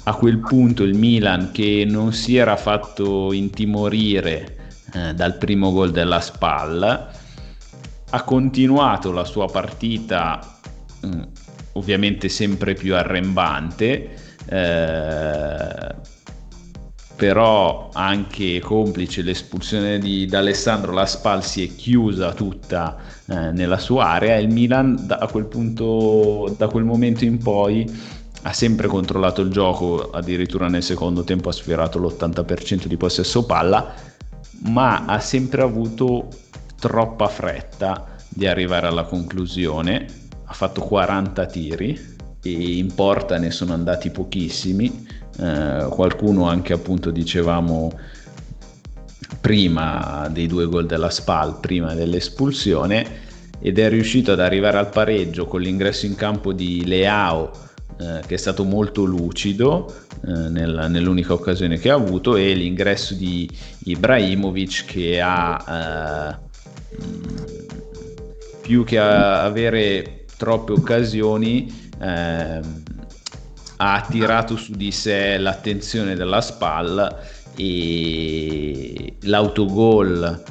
[0.04, 4.58] a quel punto il Milan che non si era fatto intimorire
[4.94, 7.12] eh, dal primo gol della spalla
[8.10, 10.54] ha continuato la sua partita
[11.06, 11.22] Mm,
[11.74, 15.96] ovviamente sempre più arrembante, eh,
[17.16, 24.06] però anche complice l'espulsione di D'Alessandro la Spal si è chiusa tutta eh, nella sua
[24.12, 24.38] area.
[24.38, 27.86] E il Milan da quel punto da quel momento in poi
[28.44, 33.94] ha sempre controllato il gioco addirittura nel secondo tempo ha sfiorato l'80% di possesso palla
[34.66, 36.28] ma ha sempre avuto
[36.80, 40.06] troppa fretta di arrivare alla conclusione.
[40.46, 45.08] Ha fatto 40 tiri e in porta ne sono andati pochissimi,
[45.40, 47.92] eh, qualcuno anche appunto dicevamo
[49.40, 53.22] prima dei due gol della SPAL, prima dell'espulsione
[53.60, 57.63] ed è riuscito ad arrivare al pareggio con l'ingresso in campo di Leao
[58.00, 59.94] eh, che è stato molto lucido
[60.26, 63.50] eh, nel, nell'unica occasione che ha avuto e l'ingresso di
[63.86, 66.52] Ibrahimovic che ha eh,
[68.62, 72.62] più che avere troppe occasioni eh,
[73.78, 77.20] ha attirato su di sé l'attenzione della SPAL
[77.56, 80.44] e l'autogol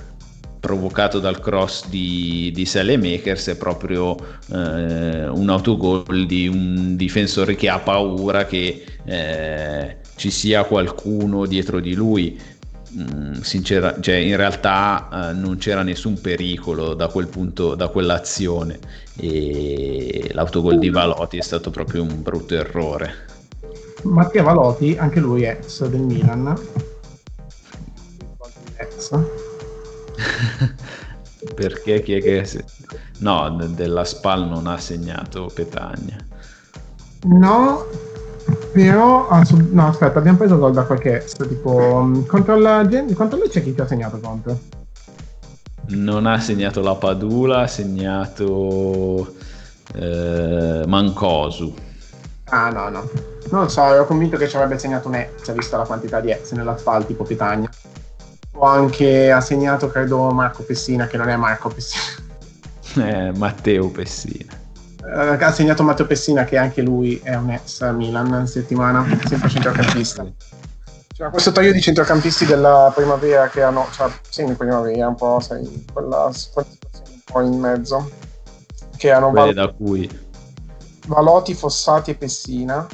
[0.63, 4.15] provocato dal cross di, di Makers è proprio
[4.53, 11.81] eh, un autogol di un difensore che ha paura che eh, ci sia qualcuno dietro
[11.81, 12.39] di lui
[12.95, 18.79] Mm, sincera, cioè in realtà uh, non c'era nessun pericolo da quel punto, da quell'azione
[19.17, 23.31] e l'autogol di Valotti è stato proprio un brutto errore.
[24.03, 26.55] Mattia Valotti, anche lui ex del Milan.
[28.77, 29.42] Ex.
[31.55, 32.65] Perché chi è che...
[33.19, 36.17] No, della SPAL non ha segnato Petagna.
[37.25, 37.87] No,
[38.73, 42.87] però, ah, su, no, aspetta, abbiamo preso gol da qualche est, tipo, um, contro la
[42.89, 44.59] gente, contro lui c'è chi ti ha segnato contro?
[45.89, 49.35] Non ha segnato la Padula, ha segnato
[49.95, 51.75] eh, Mancosu.
[52.47, 53.09] Ah, no, no.
[53.51, 56.31] Non lo so, ero convinto che ci avrebbe segnato un ex, vista la quantità di
[56.31, 57.71] ex nell'asfalto, tipo Pitagna.
[58.63, 62.31] Anche ha segnato, credo, Marco Pessina, che non è Marco Pessina.
[62.95, 64.53] Eh, Matteo Pessina.
[65.01, 69.49] Uh, ha segnato Matteo Pessina che anche lui è un ex Milan in settimana, sempre
[69.49, 70.27] centrocampista.
[71.15, 75.87] C'era questo taglio di centrocampisti della primavera che hanno, cioè semi primavera un po', sai,
[75.91, 76.83] quella, situazione
[77.15, 78.11] un po' in mezzo.
[78.97, 80.09] Che hanno Beh, da cui?
[81.07, 82.87] Valotti, Fossati e Pessina,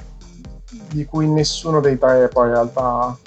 [0.90, 3.18] di cui nessuno dei tre poi in realtà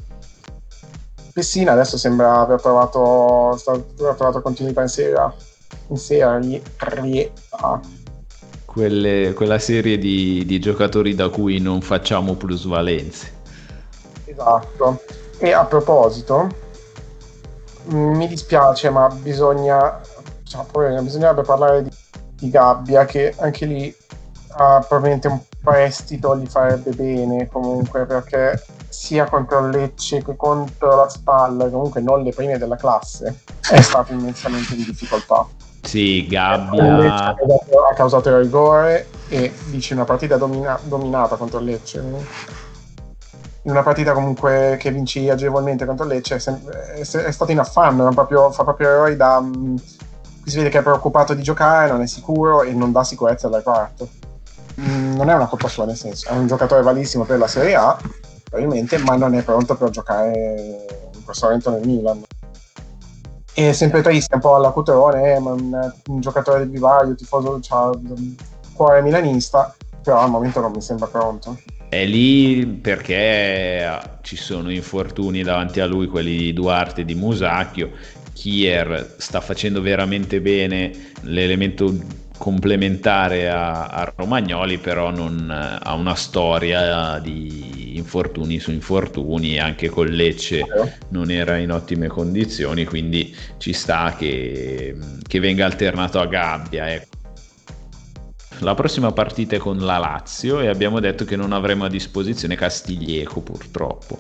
[1.34, 5.34] Pessina adesso sembra aver trovato, aver trovato continuità in Serie
[5.88, 6.62] in Serie
[7.50, 7.80] A
[8.72, 13.39] quelle, quella serie di, di giocatori da cui non facciamo plusvalenze.
[14.26, 15.02] Esatto.
[15.38, 16.48] E a proposito,
[17.88, 20.00] mi dispiace, ma bisogna,
[20.44, 20.63] cioè,
[21.02, 21.89] bisognerebbe parlare di,
[22.36, 23.94] di, Gabbia, che anche lì
[24.54, 30.95] ha probabilmente un prestito gli farebbe bene comunque, perché sia contro il Lecce che contro
[30.95, 35.47] la Spalla, comunque non le prime della classe, è stato immensamente in difficoltà.
[35.82, 41.99] Sì, Gabbia ha causato il rigore e dici una partita domina- dominata contro il Lecce.
[43.63, 47.51] In una partita comunque che vinci agevolmente contro il Lecce è, sem- è, è stato
[47.51, 49.38] in affanno, proprio, fa proprio eroi da...
[49.38, 49.80] Um,
[50.43, 53.54] si vede che è preoccupato di giocare, non è sicuro e non dà sicurezza al
[53.54, 54.10] reparto.
[54.80, 57.75] Mm, non è una colpa sua, nel senso, è un giocatore valissimo per la Serie
[57.75, 57.97] A,
[58.52, 60.86] probabilmente, ma non è pronto per giocare
[61.16, 62.22] in questo momento nel Milan.
[63.54, 67.90] E sempre triste, un po' alla Cutrone, eh, un, un, giocatore del vivaio, tifoso, ha
[67.90, 68.36] un
[68.74, 71.58] cuore milanista, però al momento non mi sembra pronto.
[71.88, 77.92] È lì perché ci sono infortuni davanti a lui, quelli di Duarte e di Musacchio.
[78.34, 81.94] Kier sta facendo veramente bene l'elemento
[82.41, 90.08] complementare a, a Romagnoli, però non ha una storia di infortuni su infortuni, anche con
[90.08, 90.65] Lecce
[91.10, 96.91] non era in ottime condizioni, quindi ci sta che, che venga alternato a Gabbia.
[96.91, 97.19] Ecco.
[98.62, 102.56] La prossima partita è con la Lazio e abbiamo detto che non avremo a disposizione
[102.56, 104.19] Castiglieco purtroppo.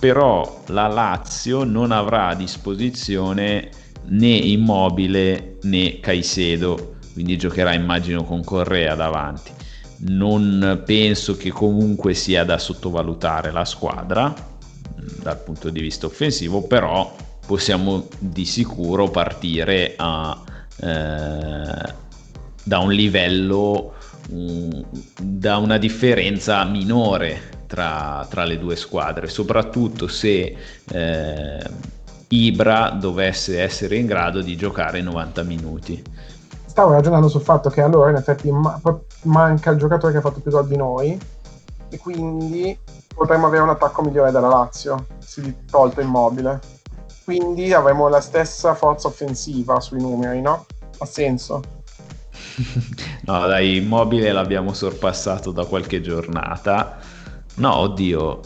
[0.00, 3.68] Però la Lazio non avrà a disposizione
[4.08, 9.52] né Immobile né Caicedo, quindi giocherà immagino con Correa davanti.
[9.98, 16.62] Non penso che comunque sia da sottovalutare la squadra mm, dal punto di vista offensivo,
[16.66, 17.14] però
[17.46, 20.42] possiamo di sicuro partire a,
[20.80, 21.94] eh,
[22.62, 23.94] da un livello,
[24.30, 24.84] um,
[25.18, 30.56] da una differenza minore tra, tra, le due squadre, soprattutto se
[30.90, 31.70] eh,
[32.28, 36.02] Ibra dovesse essere in grado di giocare 90 minuti.
[36.66, 38.80] Stavo ragionando sul fatto che allora in effetti ma-
[39.22, 41.18] manca il giocatore che ha fatto più gol di noi
[41.88, 42.76] e quindi
[43.14, 46.60] potremmo avere un attacco migliore della Lazio, si tolto immobile.
[47.24, 50.66] Quindi avremo la stessa forza offensiva sui numeri, no?
[50.98, 51.62] Ha senso.
[53.24, 56.98] no, dai, immobile l'abbiamo sorpassato da qualche giornata.
[57.56, 58.40] No, oddio,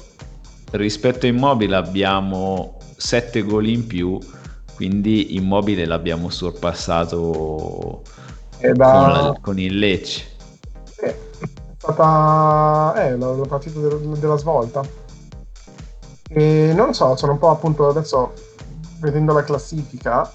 [0.73, 4.18] rispetto a immobile abbiamo 7 gol in più,
[4.74, 8.02] quindi Immobile l'abbiamo sorpassato
[8.74, 9.32] da...
[9.32, 10.36] con, con, il Lecce.
[10.96, 11.16] È
[11.78, 14.82] stata eh, la, la partita de- della svolta.
[16.28, 18.34] E non lo so, sono un po' appunto adesso
[18.98, 20.30] vedendo la classifica.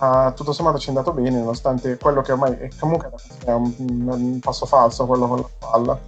[0.00, 3.12] Uh, tutto sommato ci è andato bene, nonostante quello che ormai è comunque
[3.44, 6.00] è un, un passo falso quello con la palla,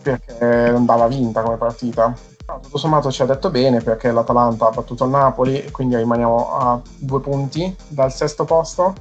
[0.00, 2.16] perché andava vinta come partita
[2.60, 6.80] tutto sommato ci ha detto bene perché l'Atalanta ha battuto il Napoli, quindi rimaniamo a
[6.96, 8.94] due punti dal sesto posto.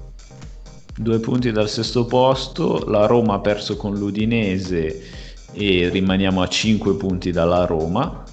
[0.95, 5.01] Due punti dal sesto posto, la Roma ha perso con l'Udinese
[5.53, 8.23] e rimaniamo a cinque punti dalla Roma,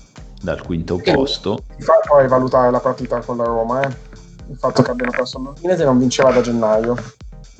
[0.43, 1.59] dal quinto e posto.
[1.79, 3.97] Fa poi valutare la partita con la Roma, eh?
[4.49, 6.97] il fatto che abbiamo perso l'Udinese non vinceva da gennaio.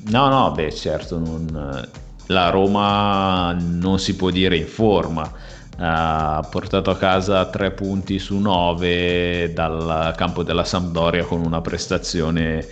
[0.09, 1.89] No, no, beh certo, non...
[2.27, 8.37] la Roma non si può dire in forma ha portato a casa 3 punti su
[8.37, 12.65] 9 dal campo della Sampdoria con una prestazione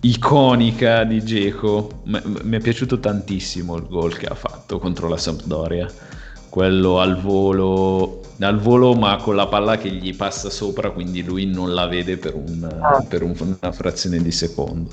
[0.00, 2.02] iconica di Geco.
[2.04, 5.86] Mi è piaciuto tantissimo il gol che ha fatto contro la Sampdoria.
[6.48, 11.44] Quello al volo, al volo, ma con la palla che gli passa sopra, quindi lui
[11.44, 13.04] non la vede per, un, ah.
[13.06, 14.90] per un, una frazione di secondo.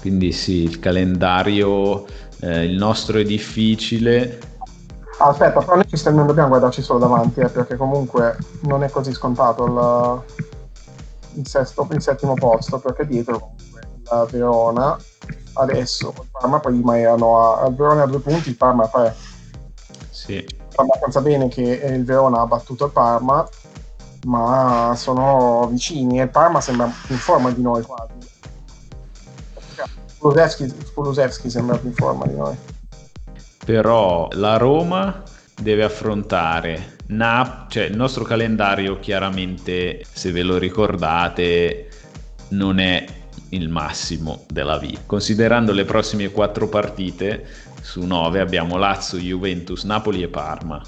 [0.00, 2.06] Quindi sì, il calendario,
[2.40, 4.38] eh, il nostro è difficile,
[5.18, 9.64] aspetta, però noi non dobbiamo guardarci solo davanti, eh, perché comunque non è così scontato
[9.64, 10.22] il,
[11.40, 14.98] il, sesto, il settimo posto, perché dietro comunque la Verona
[15.54, 19.16] adesso il Parma prima erano a, il Verona a due punti, il Parma a tre.
[20.10, 20.46] Sì.
[20.76, 23.46] Abbastanza bene che il Verona ha battuto il Parma,
[24.26, 28.16] ma sono vicini e il Parma sembra in forma di noi quasi.
[30.18, 32.56] Kulusevski sembra più in forma di noi
[33.68, 35.22] però la Roma
[35.60, 41.90] deve affrontare Nap- cioè il nostro calendario chiaramente se ve lo ricordate
[42.50, 43.04] non è
[43.50, 47.46] il massimo della vita considerando le prossime quattro partite
[47.82, 50.80] su nove abbiamo Lazio, Juventus, Napoli e Parma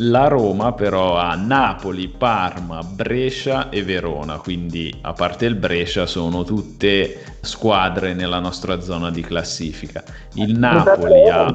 [0.00, 6.44] La Roma però ha Napoli, Parma, Brescia e Verona, quindi a parte il Brescia sono
[6.44, 10.04] tutte squadre nella nostra zona di classifica.
[10.34, 11.46] Il Napoli ha...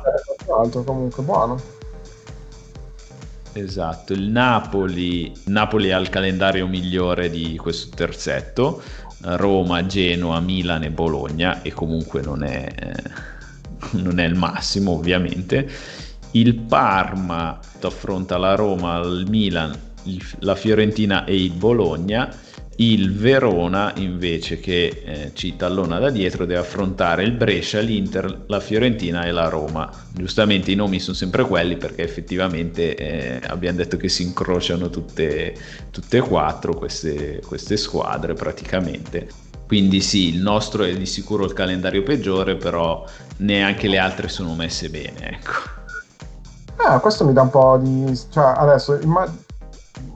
[0.59, 1.61] Altro comunque buono.
[3.53, 8.81] Esatto, il Napoli, Napoli ha il calendario migliore di questo terzetto,
[9.21, 12.67] Roma, Genoa, Milan e Bologna e comunque non è,
[13.91, 16.01] non è il massimo ovviamente
[16.33, 22.29] il Parma affronta la Roma, il Milan, il, la Fiorentina e il Bologna,
[22.77, 28.59] il Verona invece che eh, ci tallona da dietro deve affrontare il Brescia, l'Inter, la
[28.59, 29.91] Fiorentina e la Roma.
[30.11, 35.53] Giustamente i nomi sono sempre quelli perché effettivamente eh, abbiamo detto che si incrociano tutte,
[35.91, 39.27] tutte e quattro queste, queste squadre praticamente.
[39.67, 43.05] Quindi sì, il nostro è di sicuro il calendario peggiore, però
[43.37, 45.81] neanche le altre sono messe bene, ecco.
[46.77, 48.19] Ah, questo mi dà un po' di...
[48.29, 49.25] Cioè, adesso, imma...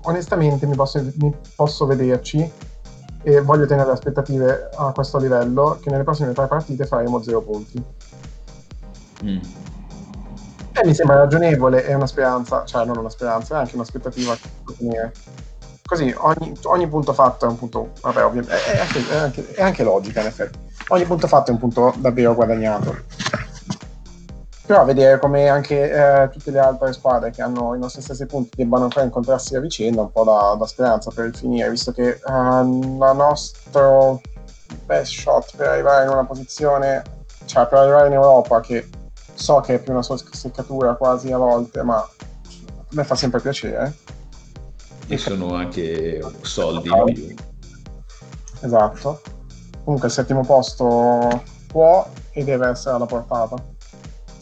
[0.04, 2.52] onestamente mi posso, mi posso vederci
[3.24, 7.42] e voglio tenere le aspettative a questo livello che nelle prossime tre partite faremo zero
[7.42, 7.84] punti.
[9.24, 9.40] Mm.
[10.72, 14.74] E mi sembra ragionevole, è una speranza, cioè non una speranza, è anche un'aspettativa da
[14.78, 15.12] tenere.
[15.84, 19.62] Così ogni, ogni, punto fatto è un punto, vabbè, ovviamente, è anche, è, anche, è
[19.62, 20.60] anche logica in effetti.
[20.90, 22.96] Ogni punto fatto è un punto davvero guadagnato.
[24.68, 28.50] Però vedere come anche eh, tutte le altre squadre che hanno i nostri stessi punti
[28.58, 32.10] debbano ancora incontrarsi a vicenda, un po' da, da speranza per il finire, visto che
[32.10, 34.20] eh, la nostra
[34.86, 37.02] best shot per arrivare in una posizione,
[37.46, 38.90] cioè per arrivare in Europa, che
[39.36, 42.10] so che è più una seccatura quasi a volte, ma a
[42.90, 43.96] me fa sempre piacere.
[45.08, 47.36] E sono anche soldi in più.
[48.60, 49.22] Esatto.
[49.86, 53.76] Comunque il settimo posto può e deve essere alla portata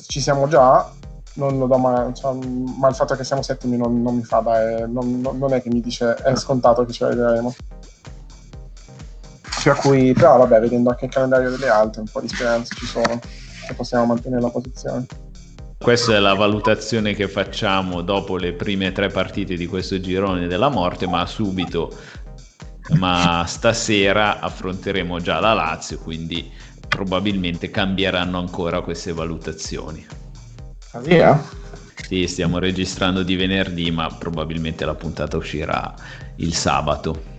[0.07, 0.91] ci siamo già,
[1.33, 2.33] non lo do mai, cioè,
[2.79, 5.69] ma il fatto che siamo settimi non, non mi fa da, non, non, è che
[5.69, 7.55] mi dice è scontato che ci arriveremo.
[9.63, 12.85] Per cui, però vabbè, vedendo anche il calendario delle altre, un po' di speranze ci
[12.85, 13.19] sono
[13.65, 15.05] che possiamo mantenere la posizione.
[15.77, 20.69] Questa è la valutazione che facciamo dopo le prime tre partite di questo girone della
[20.69, 21.93] morte, ma subito,
[22.97, 26.51] ma stasera affronteremo già la Lazio, quindi
[26.95, 30.05] probabilmente cambieranno ancora queste valutazioni.
[30.91, 31.35] Ah, sì, eh?
[32.07, 35.93] Sì, stiamo registrando di venerdì, ma probabilmente la puntata uscirà
[36.37, 37.33] il sabato.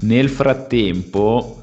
[0.00, 1.62] Nel frattempo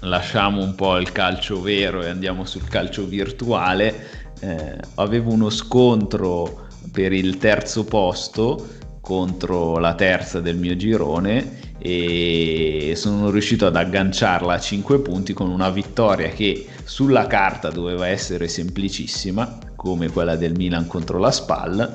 [0.00, 4.30] lasciamo un po' il calcio vero e andiamo sul calcio virtuale.
[4.40, 8.68] Eh, avevo uno scontro per il terzo posto
[9.02, 15.50] contro la terza del mio girone e sono riuscito ad agganciarla a 5 punti con
[15.50, 21.92] una vittoria che sulla carta doveva essere semplicissima come quella del Milan contro la Spal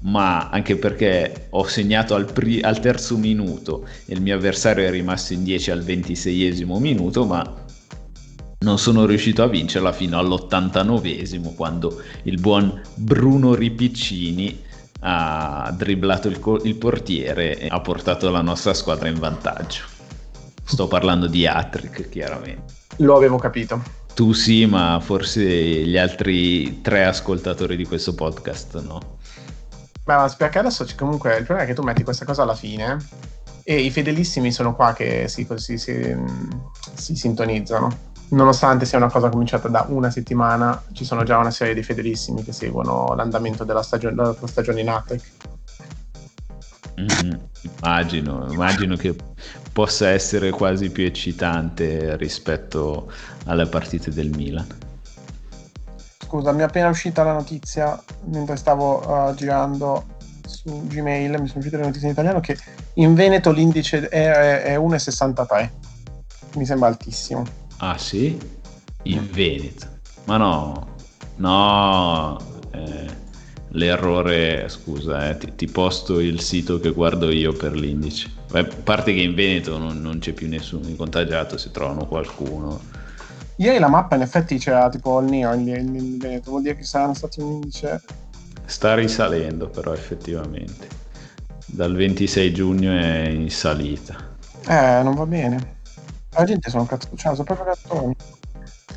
[0.00, 4.90] ma anche perché ho segnato al, pri- al terzo minuto e il mio avversario è
[4.90, 7.66] rimasto in 10 al 26esimo minuto ma
[8.60, 14.66] non sono riuscito a vincerla fino all'89esimo quando il buon Bruno Ripiccini
[15.00, 19.82] ha dribblato il, co- il portiere e ha portato la nostra squadra in vantaggio.
[20.64, 22.74] Sto parlando di Attrick, chiaramente.
[22.96, 23.80] Lo avevo capito.
[24.14, 29.18] Tu sì, ma forse gli altri tre ascoltatori di questo podcast no.
[30.04, 32.96] Beh, ma perché adesso comunque il problema è che tu metti questa cosa alla fine
[33.62, 36.16] e i fedelissimi sono qua che si, così, si,
[36.94, 41.74] si sintonizzano nonostante sia una cosa cominciata da una settimana, ci sono già una serie
[41.74, 45.22] di fedelissimi che seguono l'andamento della stagione, della stagione in Atec.
[47.00, 47.32] Mm,
[47.80, 49.14] immagino, immagino che
[49.72, 53.10] possa essere quasi più eccitante rispetto
[53.46, 54.66] alle partite del Milan.
[56.18, 60.16] Scusa, mi è appena uscita la notizia mentre stavo uh, girando
[60.46, 62.58] su Gmail, mi sono uscite le notizie in italiano che
[62.94, 65.70] in Veneto l'indice è, è 1,63.
[66.56, 67.67] Mi sembra altissimo.
[67.78, 68.36] Ah sì?
[69.04, 69.28] In.
[69.30, 69.86] Veneto.
[70.24, 70.96] Ma no,
[71.36, 72.36] no,
[72.72, 73.06] eh,
[73.68, 78.30] l'errore, scusa, eh, ti, ti, posto il sito che guardo io per l'indice.
[78.50, 82.80] A parte che in Veneto non, non c'è più nessuno contagiato, se trovano qualcuno.
[83.56, 86.76] Ieri la mappa in effetti c'era tipo il neo in, in, in Veneto, vuol dire
[86.76, 88.02] che saranno stati un indice...
[88.64, 90.88] Sta risalendo però effettivamente.
[91.64, 94.16] Dal 26 giugno è in salita.
[94.66, 95.76] Eh, non va bene.
[96.38, 98.16] La gente sono cazzo, cioè, sono proprio cazzoni.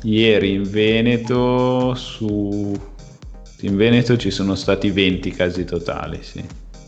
[0.02, 2.72] Ieri in Veneto su
[3.62, 6.44] in Veneto ci sono stati 20 casi totali, sì.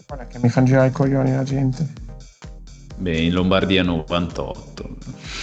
[0.06, 1.86] Guarda che mi fanno girare i coglioni la gente.
[2.96, 4.88] Beh, in Lombardia 98.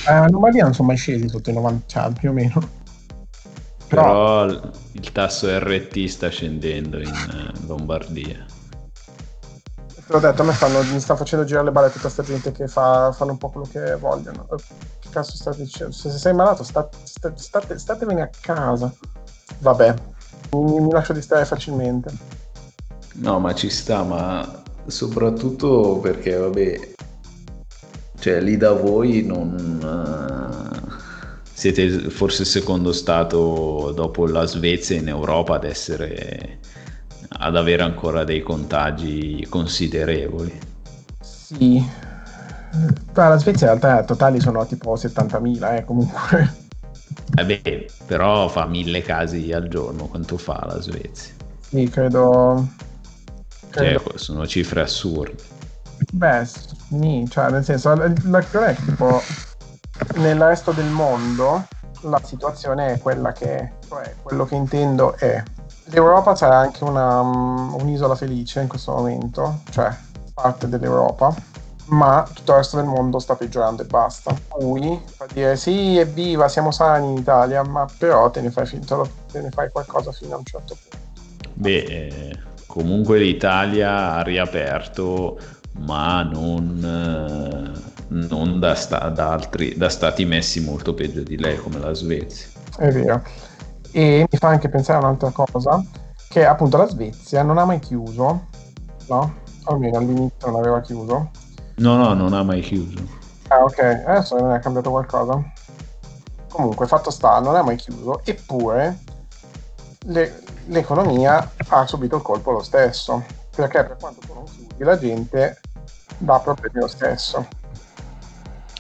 [0.07, 2.69] Eh, in Lombardia non sono mai scesi sotto i 90, cioè, più o meno.
[3.87, 8.45] Però il tasso RT sta scendendo in eh, Lombardia.
[9.93, 12.51] Te l'ho detto, a me stanno, mi sta facendo girare le balle tutta questa gente
[12.51, 14.47] che fa, fanno un po' quello che vogliono.
[15.11, 15.91] Cazzo state dicendo?
[15.91, 18.91] Se sei malato, state, state, statevene a casa.
[19.59, 19.93] Vabbè,
[20.53, 22.11] mi, mi lascio distrarre facilmente.
[23.15, 26.93] No, ma ci sta, ma soprattutto perché, vabbè,
[28.19, 29.79] cioè lì da voi non...
[29.83, 30.89] Uh,
[31.53, 36.59] siete forse il secondo stato dopo la Svezia in Europa ad essere...
[37.27, 40.57] ad avere ancora dei contagi considerevoli.
[41.19, 41.85] Sì,
[42.71, 46.69] Beh, la Svezia in realtà totali sono tipo 70.000, eh, comunque.
[47.35, 51.33] Eh beh, però fa mille casi al giorno, quanto fa la Svezia?
[51.59, 52.67] Sì, credo...
[53.69, 53.99] credo...
[53.99, 55.35] Cioè, sono cifre assurde.
[56.11, 59.21] Beh, sì, cioè nel senso, la, la è tipo
[60.15, 61.67] nel resto del mondo
[62.01, 65.43] la situazione è quella che è, cioè quello che intendo è
[65.91, 69.93] l'Europa c'è anche una, um, un'isola felice in questo momento, cioè
[70.33, 71.33] parte dell'Europa,
[71.91, 74.35] ma tutto il resto del mondo sta peggiorando e basta.
[74.47, 78.67] Cui fa dire sì, evviva, siamo sani in Italia, ma però te ne fai,
[79.31, 81.09] te ne fai qualcosa fino a un certo punto.
[81.53, 85.37] Beh, eh, comunque l'Italia ha riaperto
[85.79, 91.57] ma non, eh, non da, sta, da, altri, da stati messi molto peggio di lei
[91.57, 92.47] come la Svezia.
[92.77, 93.21] È vero.
[93.91, 95.83] E mi fa anche pensare a un'altra cosa,
[96.29, 98.47] che appunto la Svezia non ha mai chiuso,
[99.07, 99.35] no?
[99.65, 101.29] Almeno all'inizio non aveva chiuso.
[101.81, 102.99] No, no, non ha mai chiuso.
[103.47, 105.43] Ah, ok, adesso non è cambiato qualcosa.
[106.47, 108.99] Comunque, fatto sta, non è mai chiuso, eppure
[110.05, 113.23] le, l'economia ha subito il colpo lo stesso,
[113.55, 115.59] perché per quanto tu non chiudi, la gente
[116.19, 117.47] dà problemi lo stesso.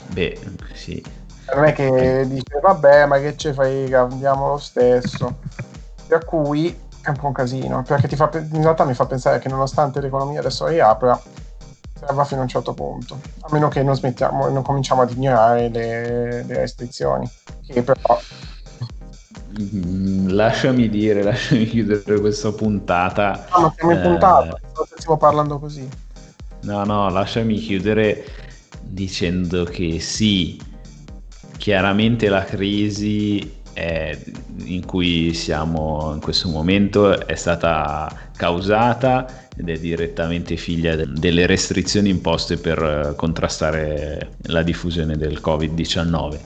[0.09, 0.39] Beh,
[0.73, 1.03] sì.
[1.55, 5.39] Non è che dice vabbè, ma che ce fai, andiamo lo stesso.
[6.05, 9.49] Per cui è un po' un casino, perché fa, in realtà mi fa pensare che
[9.49, 11.19] nonostante l'economia adesso riapra,
[12.05, 15.69] serva fino a un certo punto, a meno che non smettiamo non cominciamo ad ignorare
[15.69, 17.29] le, le restrizioni,
[17.67, 18.19] che però
[19.59, 23.45] mm, lasciami dire, lasciami chiudere questa puntata.
[23.55, 24.87] No, ma siamo in puntata, eh...
[24.95, 25.87] stiamo parlando così.
[26.61, 28.25] No, no, lasciami chiudere
[28.81, 30.59] dicendo che sì,
[31.57, 40.57] chiaramente la crisi in cui siamo in questo momento è stata causata ed è direttamente
[40.57, 46.39] figlia de- delle restrizioni imposte per contrastare la diffusione del Covid-19,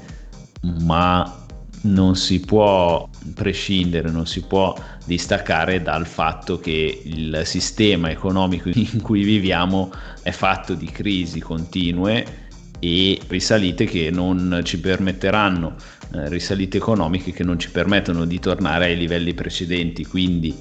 [0.84, 1.43] ma
[1.82, 9.01] non si può prescindere, non si può distaccare dal fatto che il sistema economico in
[9.01, 12.43] cui viviamo è fatto di crisi continue
[12.80, 15.76] e risalite che non ci permetteranno,
[16.13, 20.05] eh, risalite economiche che non ci permettono di tornare ai livelli precedenti.
[20.05, 20.55] Quindi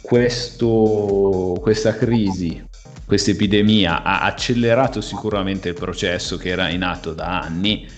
[0.00, 2.62] questo, questa crisi,
[3.06, 7.88] questa epidemia ha accelerato sicuramente il processo che era in atto da anni,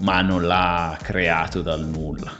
[0.00, 2.32] ma non l'ha creato dal nulla.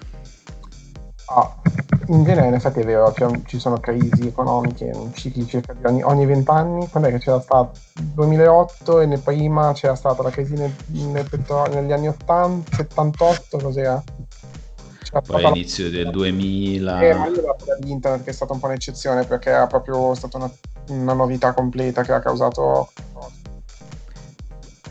[1.31, 1.61] Ah,
[2.09, 6.51] in genere in effetti è vero che ci sono crisi economiche cicliche ogni, ogni 20
[6.51, 7.73] anni, quando è che c'era stato?
[7.95, 14.03] 2008 e prima c'era stata la crisi nel, nel petrolio negli anni 80, 78, cos'era?
[15.03, 15.91] C'era Poi all'inizio la...
[15.91, 17.01] del 2000...
[17.01, 20.15] Eh, ma io la di internet che è stata un po' un'eccezione perché era proprio
[20.15, 20.51] stata una,
[20.89, 22.91] una novità completa che ha causato...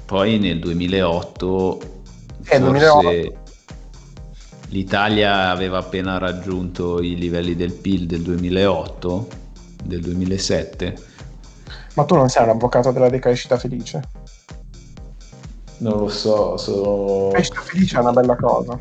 [0.06, 1.80] Poi nel 2008
[2.46, 2.60] eh, forse...
[2.60, 3.46] 2008
[4.70, 9.28] L'Italia aveva appena raggiunto i livelli del PIL del 2008,
[9.84, 10.96] del 2007.
[11.94, 14.02] Ma tu non sei un avvocato della decrescita felice?
[15.78, 17.28] Non lo so, sono...
[17.30, 18.78] Decrescita felice è una bella cosa.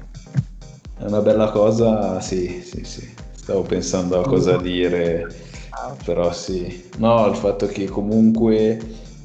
[0.99, 3.15] È una bella cosa, sì, sì, sì.
[3.33, 5.25] Stavo pensando a cosa dire,
[5.71, 6.91] ah, però sì.
[6.97, 8.81] No, il fatto che comunque,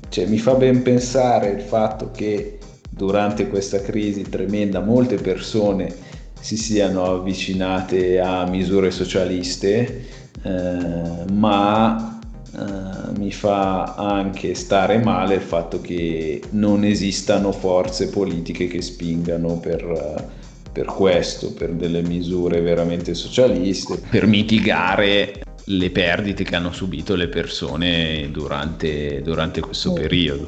[0.09, 6.10] cioè, mi fa ben pensare il fatto che durante questa crisi tremenda molte persone
[6.41, 10.07] si siano avvicinate a misure socialiste,
[10.41, 12.19] eh, ma
[12.53, 19.59] eh, mi fa anche stare male il fatto che non esistano forze politiche che spingano
[19.59, 20.29] per,
[20.71, 27.27] per questo, per delle misure veramente socialiste, per mitigare le perdite che hanno subito le
[27.27, 30.47] persone durante, durante questo periodo.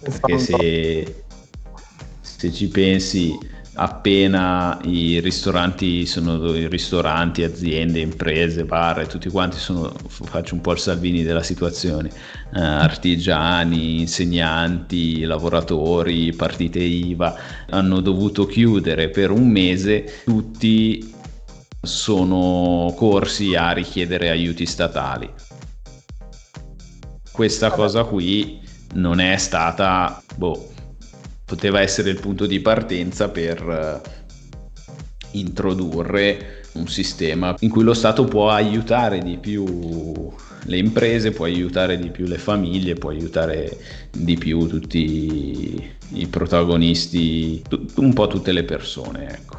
[0.00, 1.22] Perché se,
[2.20, 3.36] se ci pensi
[3.74, 10.60] appena i ristoranti sono i ristoranti, aziende, imprese, bar e tutti quanti sono, faccio un
[10.60, 12.10] po' il Salvini della situazione,
[12.54, 17.34] eh, artigiani, insegnanti, lavoratori, partite IVA,
[17.70, 20.22] hanno dovuto chiudere per un mese.
[20.24, 21.14] Tutti
[21.80, 25.30] sono corsi a richiedere aiuti statali.
[27.30, 28.60] Questa cosa qui
[28.94, 30.68] non è stata, boh,
[31.50, 34.00] poteva essere il punto di partenza per eh,
[35.32, 40.32] introdurre un sistema in cui lo Stato può aiutare di più
[40.62, 43.76] le imprese, può aiutare di più le famiglie, può aiutare
[44.12, 47.64] di più tutti i protagonisti,
[47.96, 49.58] un po' tutte le persone, ecco.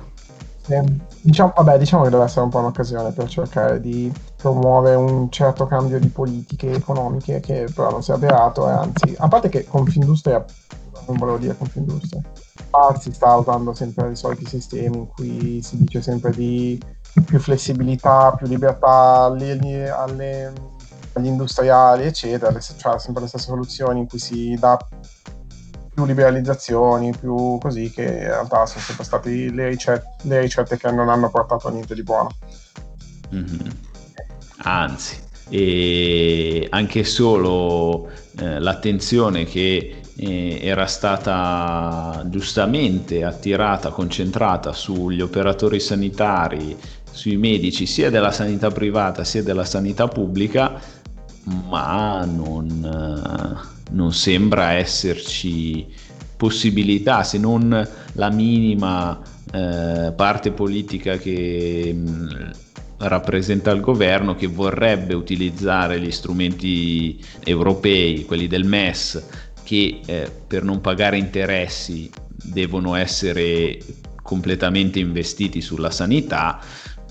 [1.20, 5.68] Diciamo, vabbè, diciamo che deve essere un po' un'occasione per cercare di promuovere un certo
[5.68, 9.66] cambio di politiche economiche che però non si è avverato e anzi, a parte che
[9.66, 10.46] Confindustria,
[11.08, 12.22] non volevo dire Confindustria,
[12.72, 16.80] ah, si sta usando sempre i soliti sistemi in cui si dice sempre di
[17.26, 20.54] più flessibilità, più libertà alle, alle,
[21.14, 24.78] agli industriali, eccetera, cioè sempre le stesse soluzioni in cui si dà
[25.94, 30.92] più liberalizzazioni, più così, che in realtà sono sempre state le ricette, le ricette che
[30.92, 32.30] non hanno portato a niente di buono.
[33.34, 33.70] Mm-hmm.
[34.64, 35.18] Anzi,
[35.50, 46.78] e anche solo eh, l'attenzione che era stata giustamente attirata, concentrata sugli operatori sanitari,
[47.10, 50.80] sui medici sia della sanità privata sia della sanità pubblica,
[51.68, 53.60] ma non,
[53.90, 55.88] non sembra esserci
[56.38, 59.20] possibilità, se non la minima
[59.52, 62.28] eh, parte politica che mm,
[62.98, 69.24] rappresenta il governo, che vorrebbe utilizzare gli strumenti europei, quelli del MES,
[69.64, 73.78] che eh, per non pagare interessi devono essere
[74.22, 76.60] completamente investiti sulla sanità,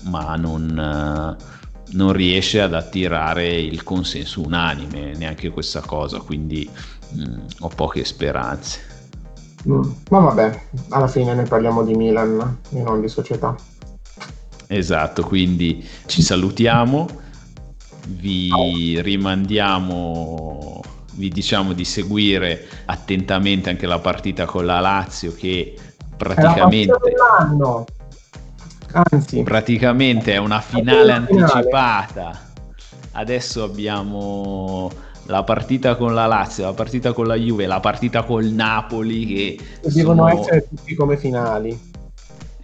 [0.03, 1.37] ma non...
[1.39, 1.59] Eh,
[1.93, 6.69] non riesce ad attirare il consenso unanime, neanche questa cosa, quindi
[7.09, 8.79] mh, mm, ho poche speranze.
[9.67, 9.81] Mm.
[10.09, 13.55] Ma vabbè, alla fine noi parliamo di Milan e non di società.
[14.67, 17.07] Esatto, quindi ci salutiamo,
[18.07, 20.80] vi rimandiamo,
[21.11, 25.75] vi diciamo di seguire attentamente anche la partita con la Lazio che
[26.15, 26.91] praticamente...
[26.91, 27.85] È la
[28.93, 32.49] Anzi, praticamente è una finale anticipata.
[33.13, 34.91] Adesso abbiamo
[35.25, 39.59] la partita con la Lazio, la partita con la Juve, la partita col Napoli che
[39.89, 40.41] devono sono...
[40.41, 41.89] essere tutti come finali.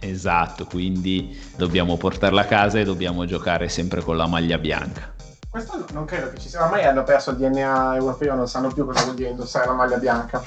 [0.00, 5.14] Esatto, quindi dobbiamo portarla a casa e dobbiamo giocare sempre con la maglia bianca.
[5.50, 8.84] Questo non credo che ci sia, ormai hanno perso il DNA europeo, non sanno più
[8.84, 10.42] cosa vuol dire indossare la maglia bianca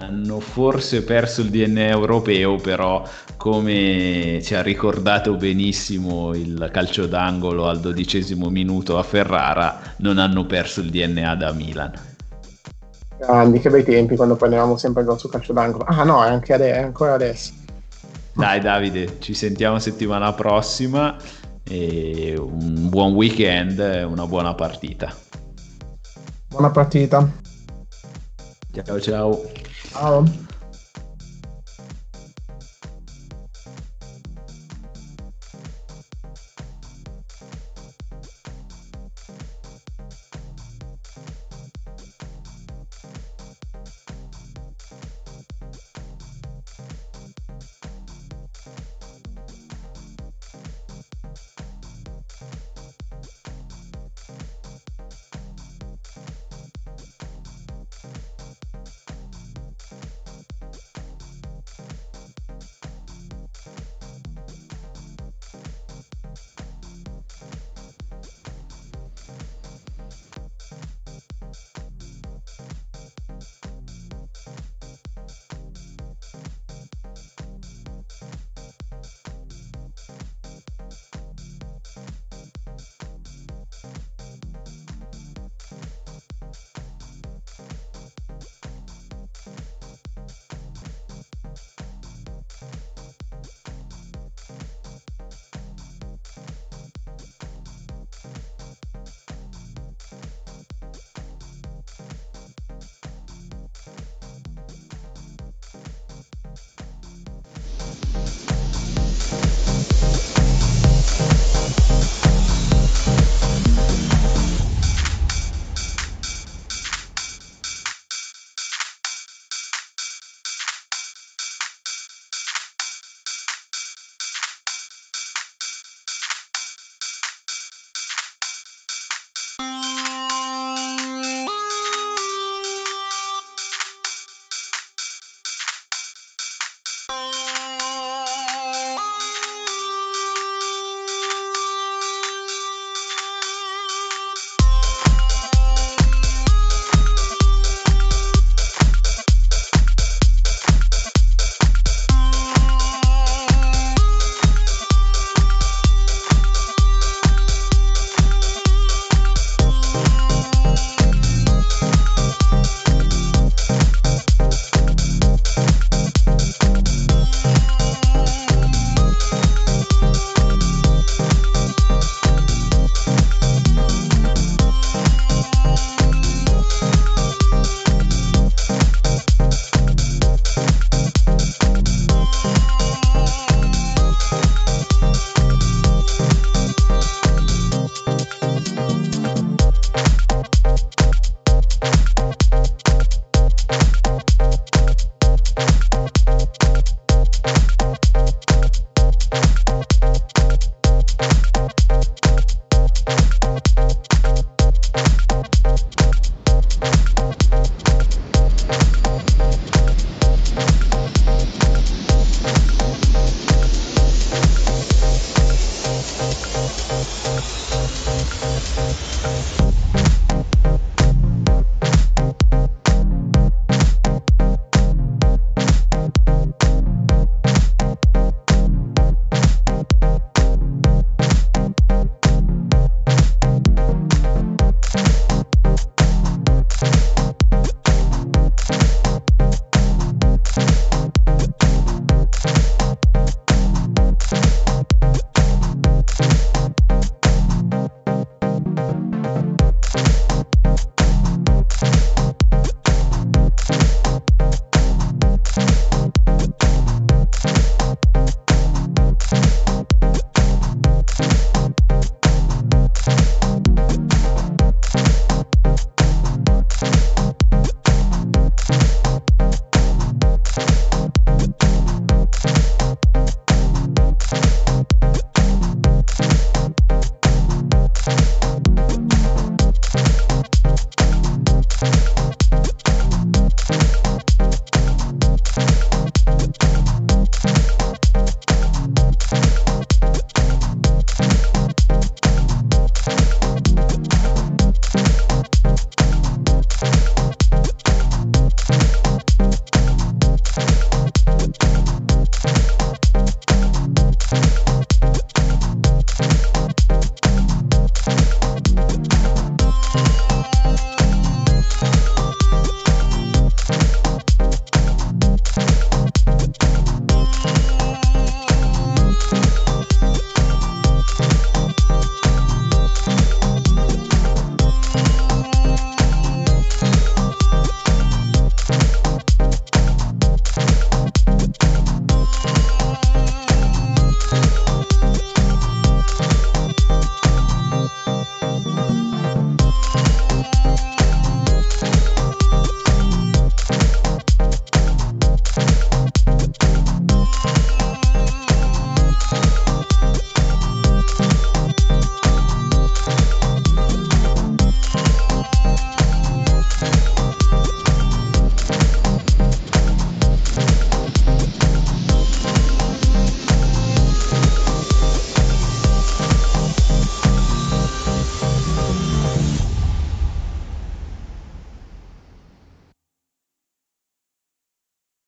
[0.00, 3.02] hanno forse perso il DNA europeo, però
[3.36, 10.46] come ci ha ricordato benissimo il calcio d'angolo al dodicesimo minuto a Ferrara, non hanno
[10.46, 11.92] perso il DNA da Milan.
[13.18, 15.84] Grandi, che bei tempi quando prendevamo sempre il sul calcio d'angolo.
[15.84, 17.52] Ah no, è, anche ade- è ancora adesso.
[18.32, 21.16] Dai Davide, ci sentiamo settimana prossima
[21.64, 25.14] e un buon weekend e una buona partita.
[26.48, 27.30] Buona partita.
[28.84, 29.42] Ciao ciao.
[29.94, 30.46] Um,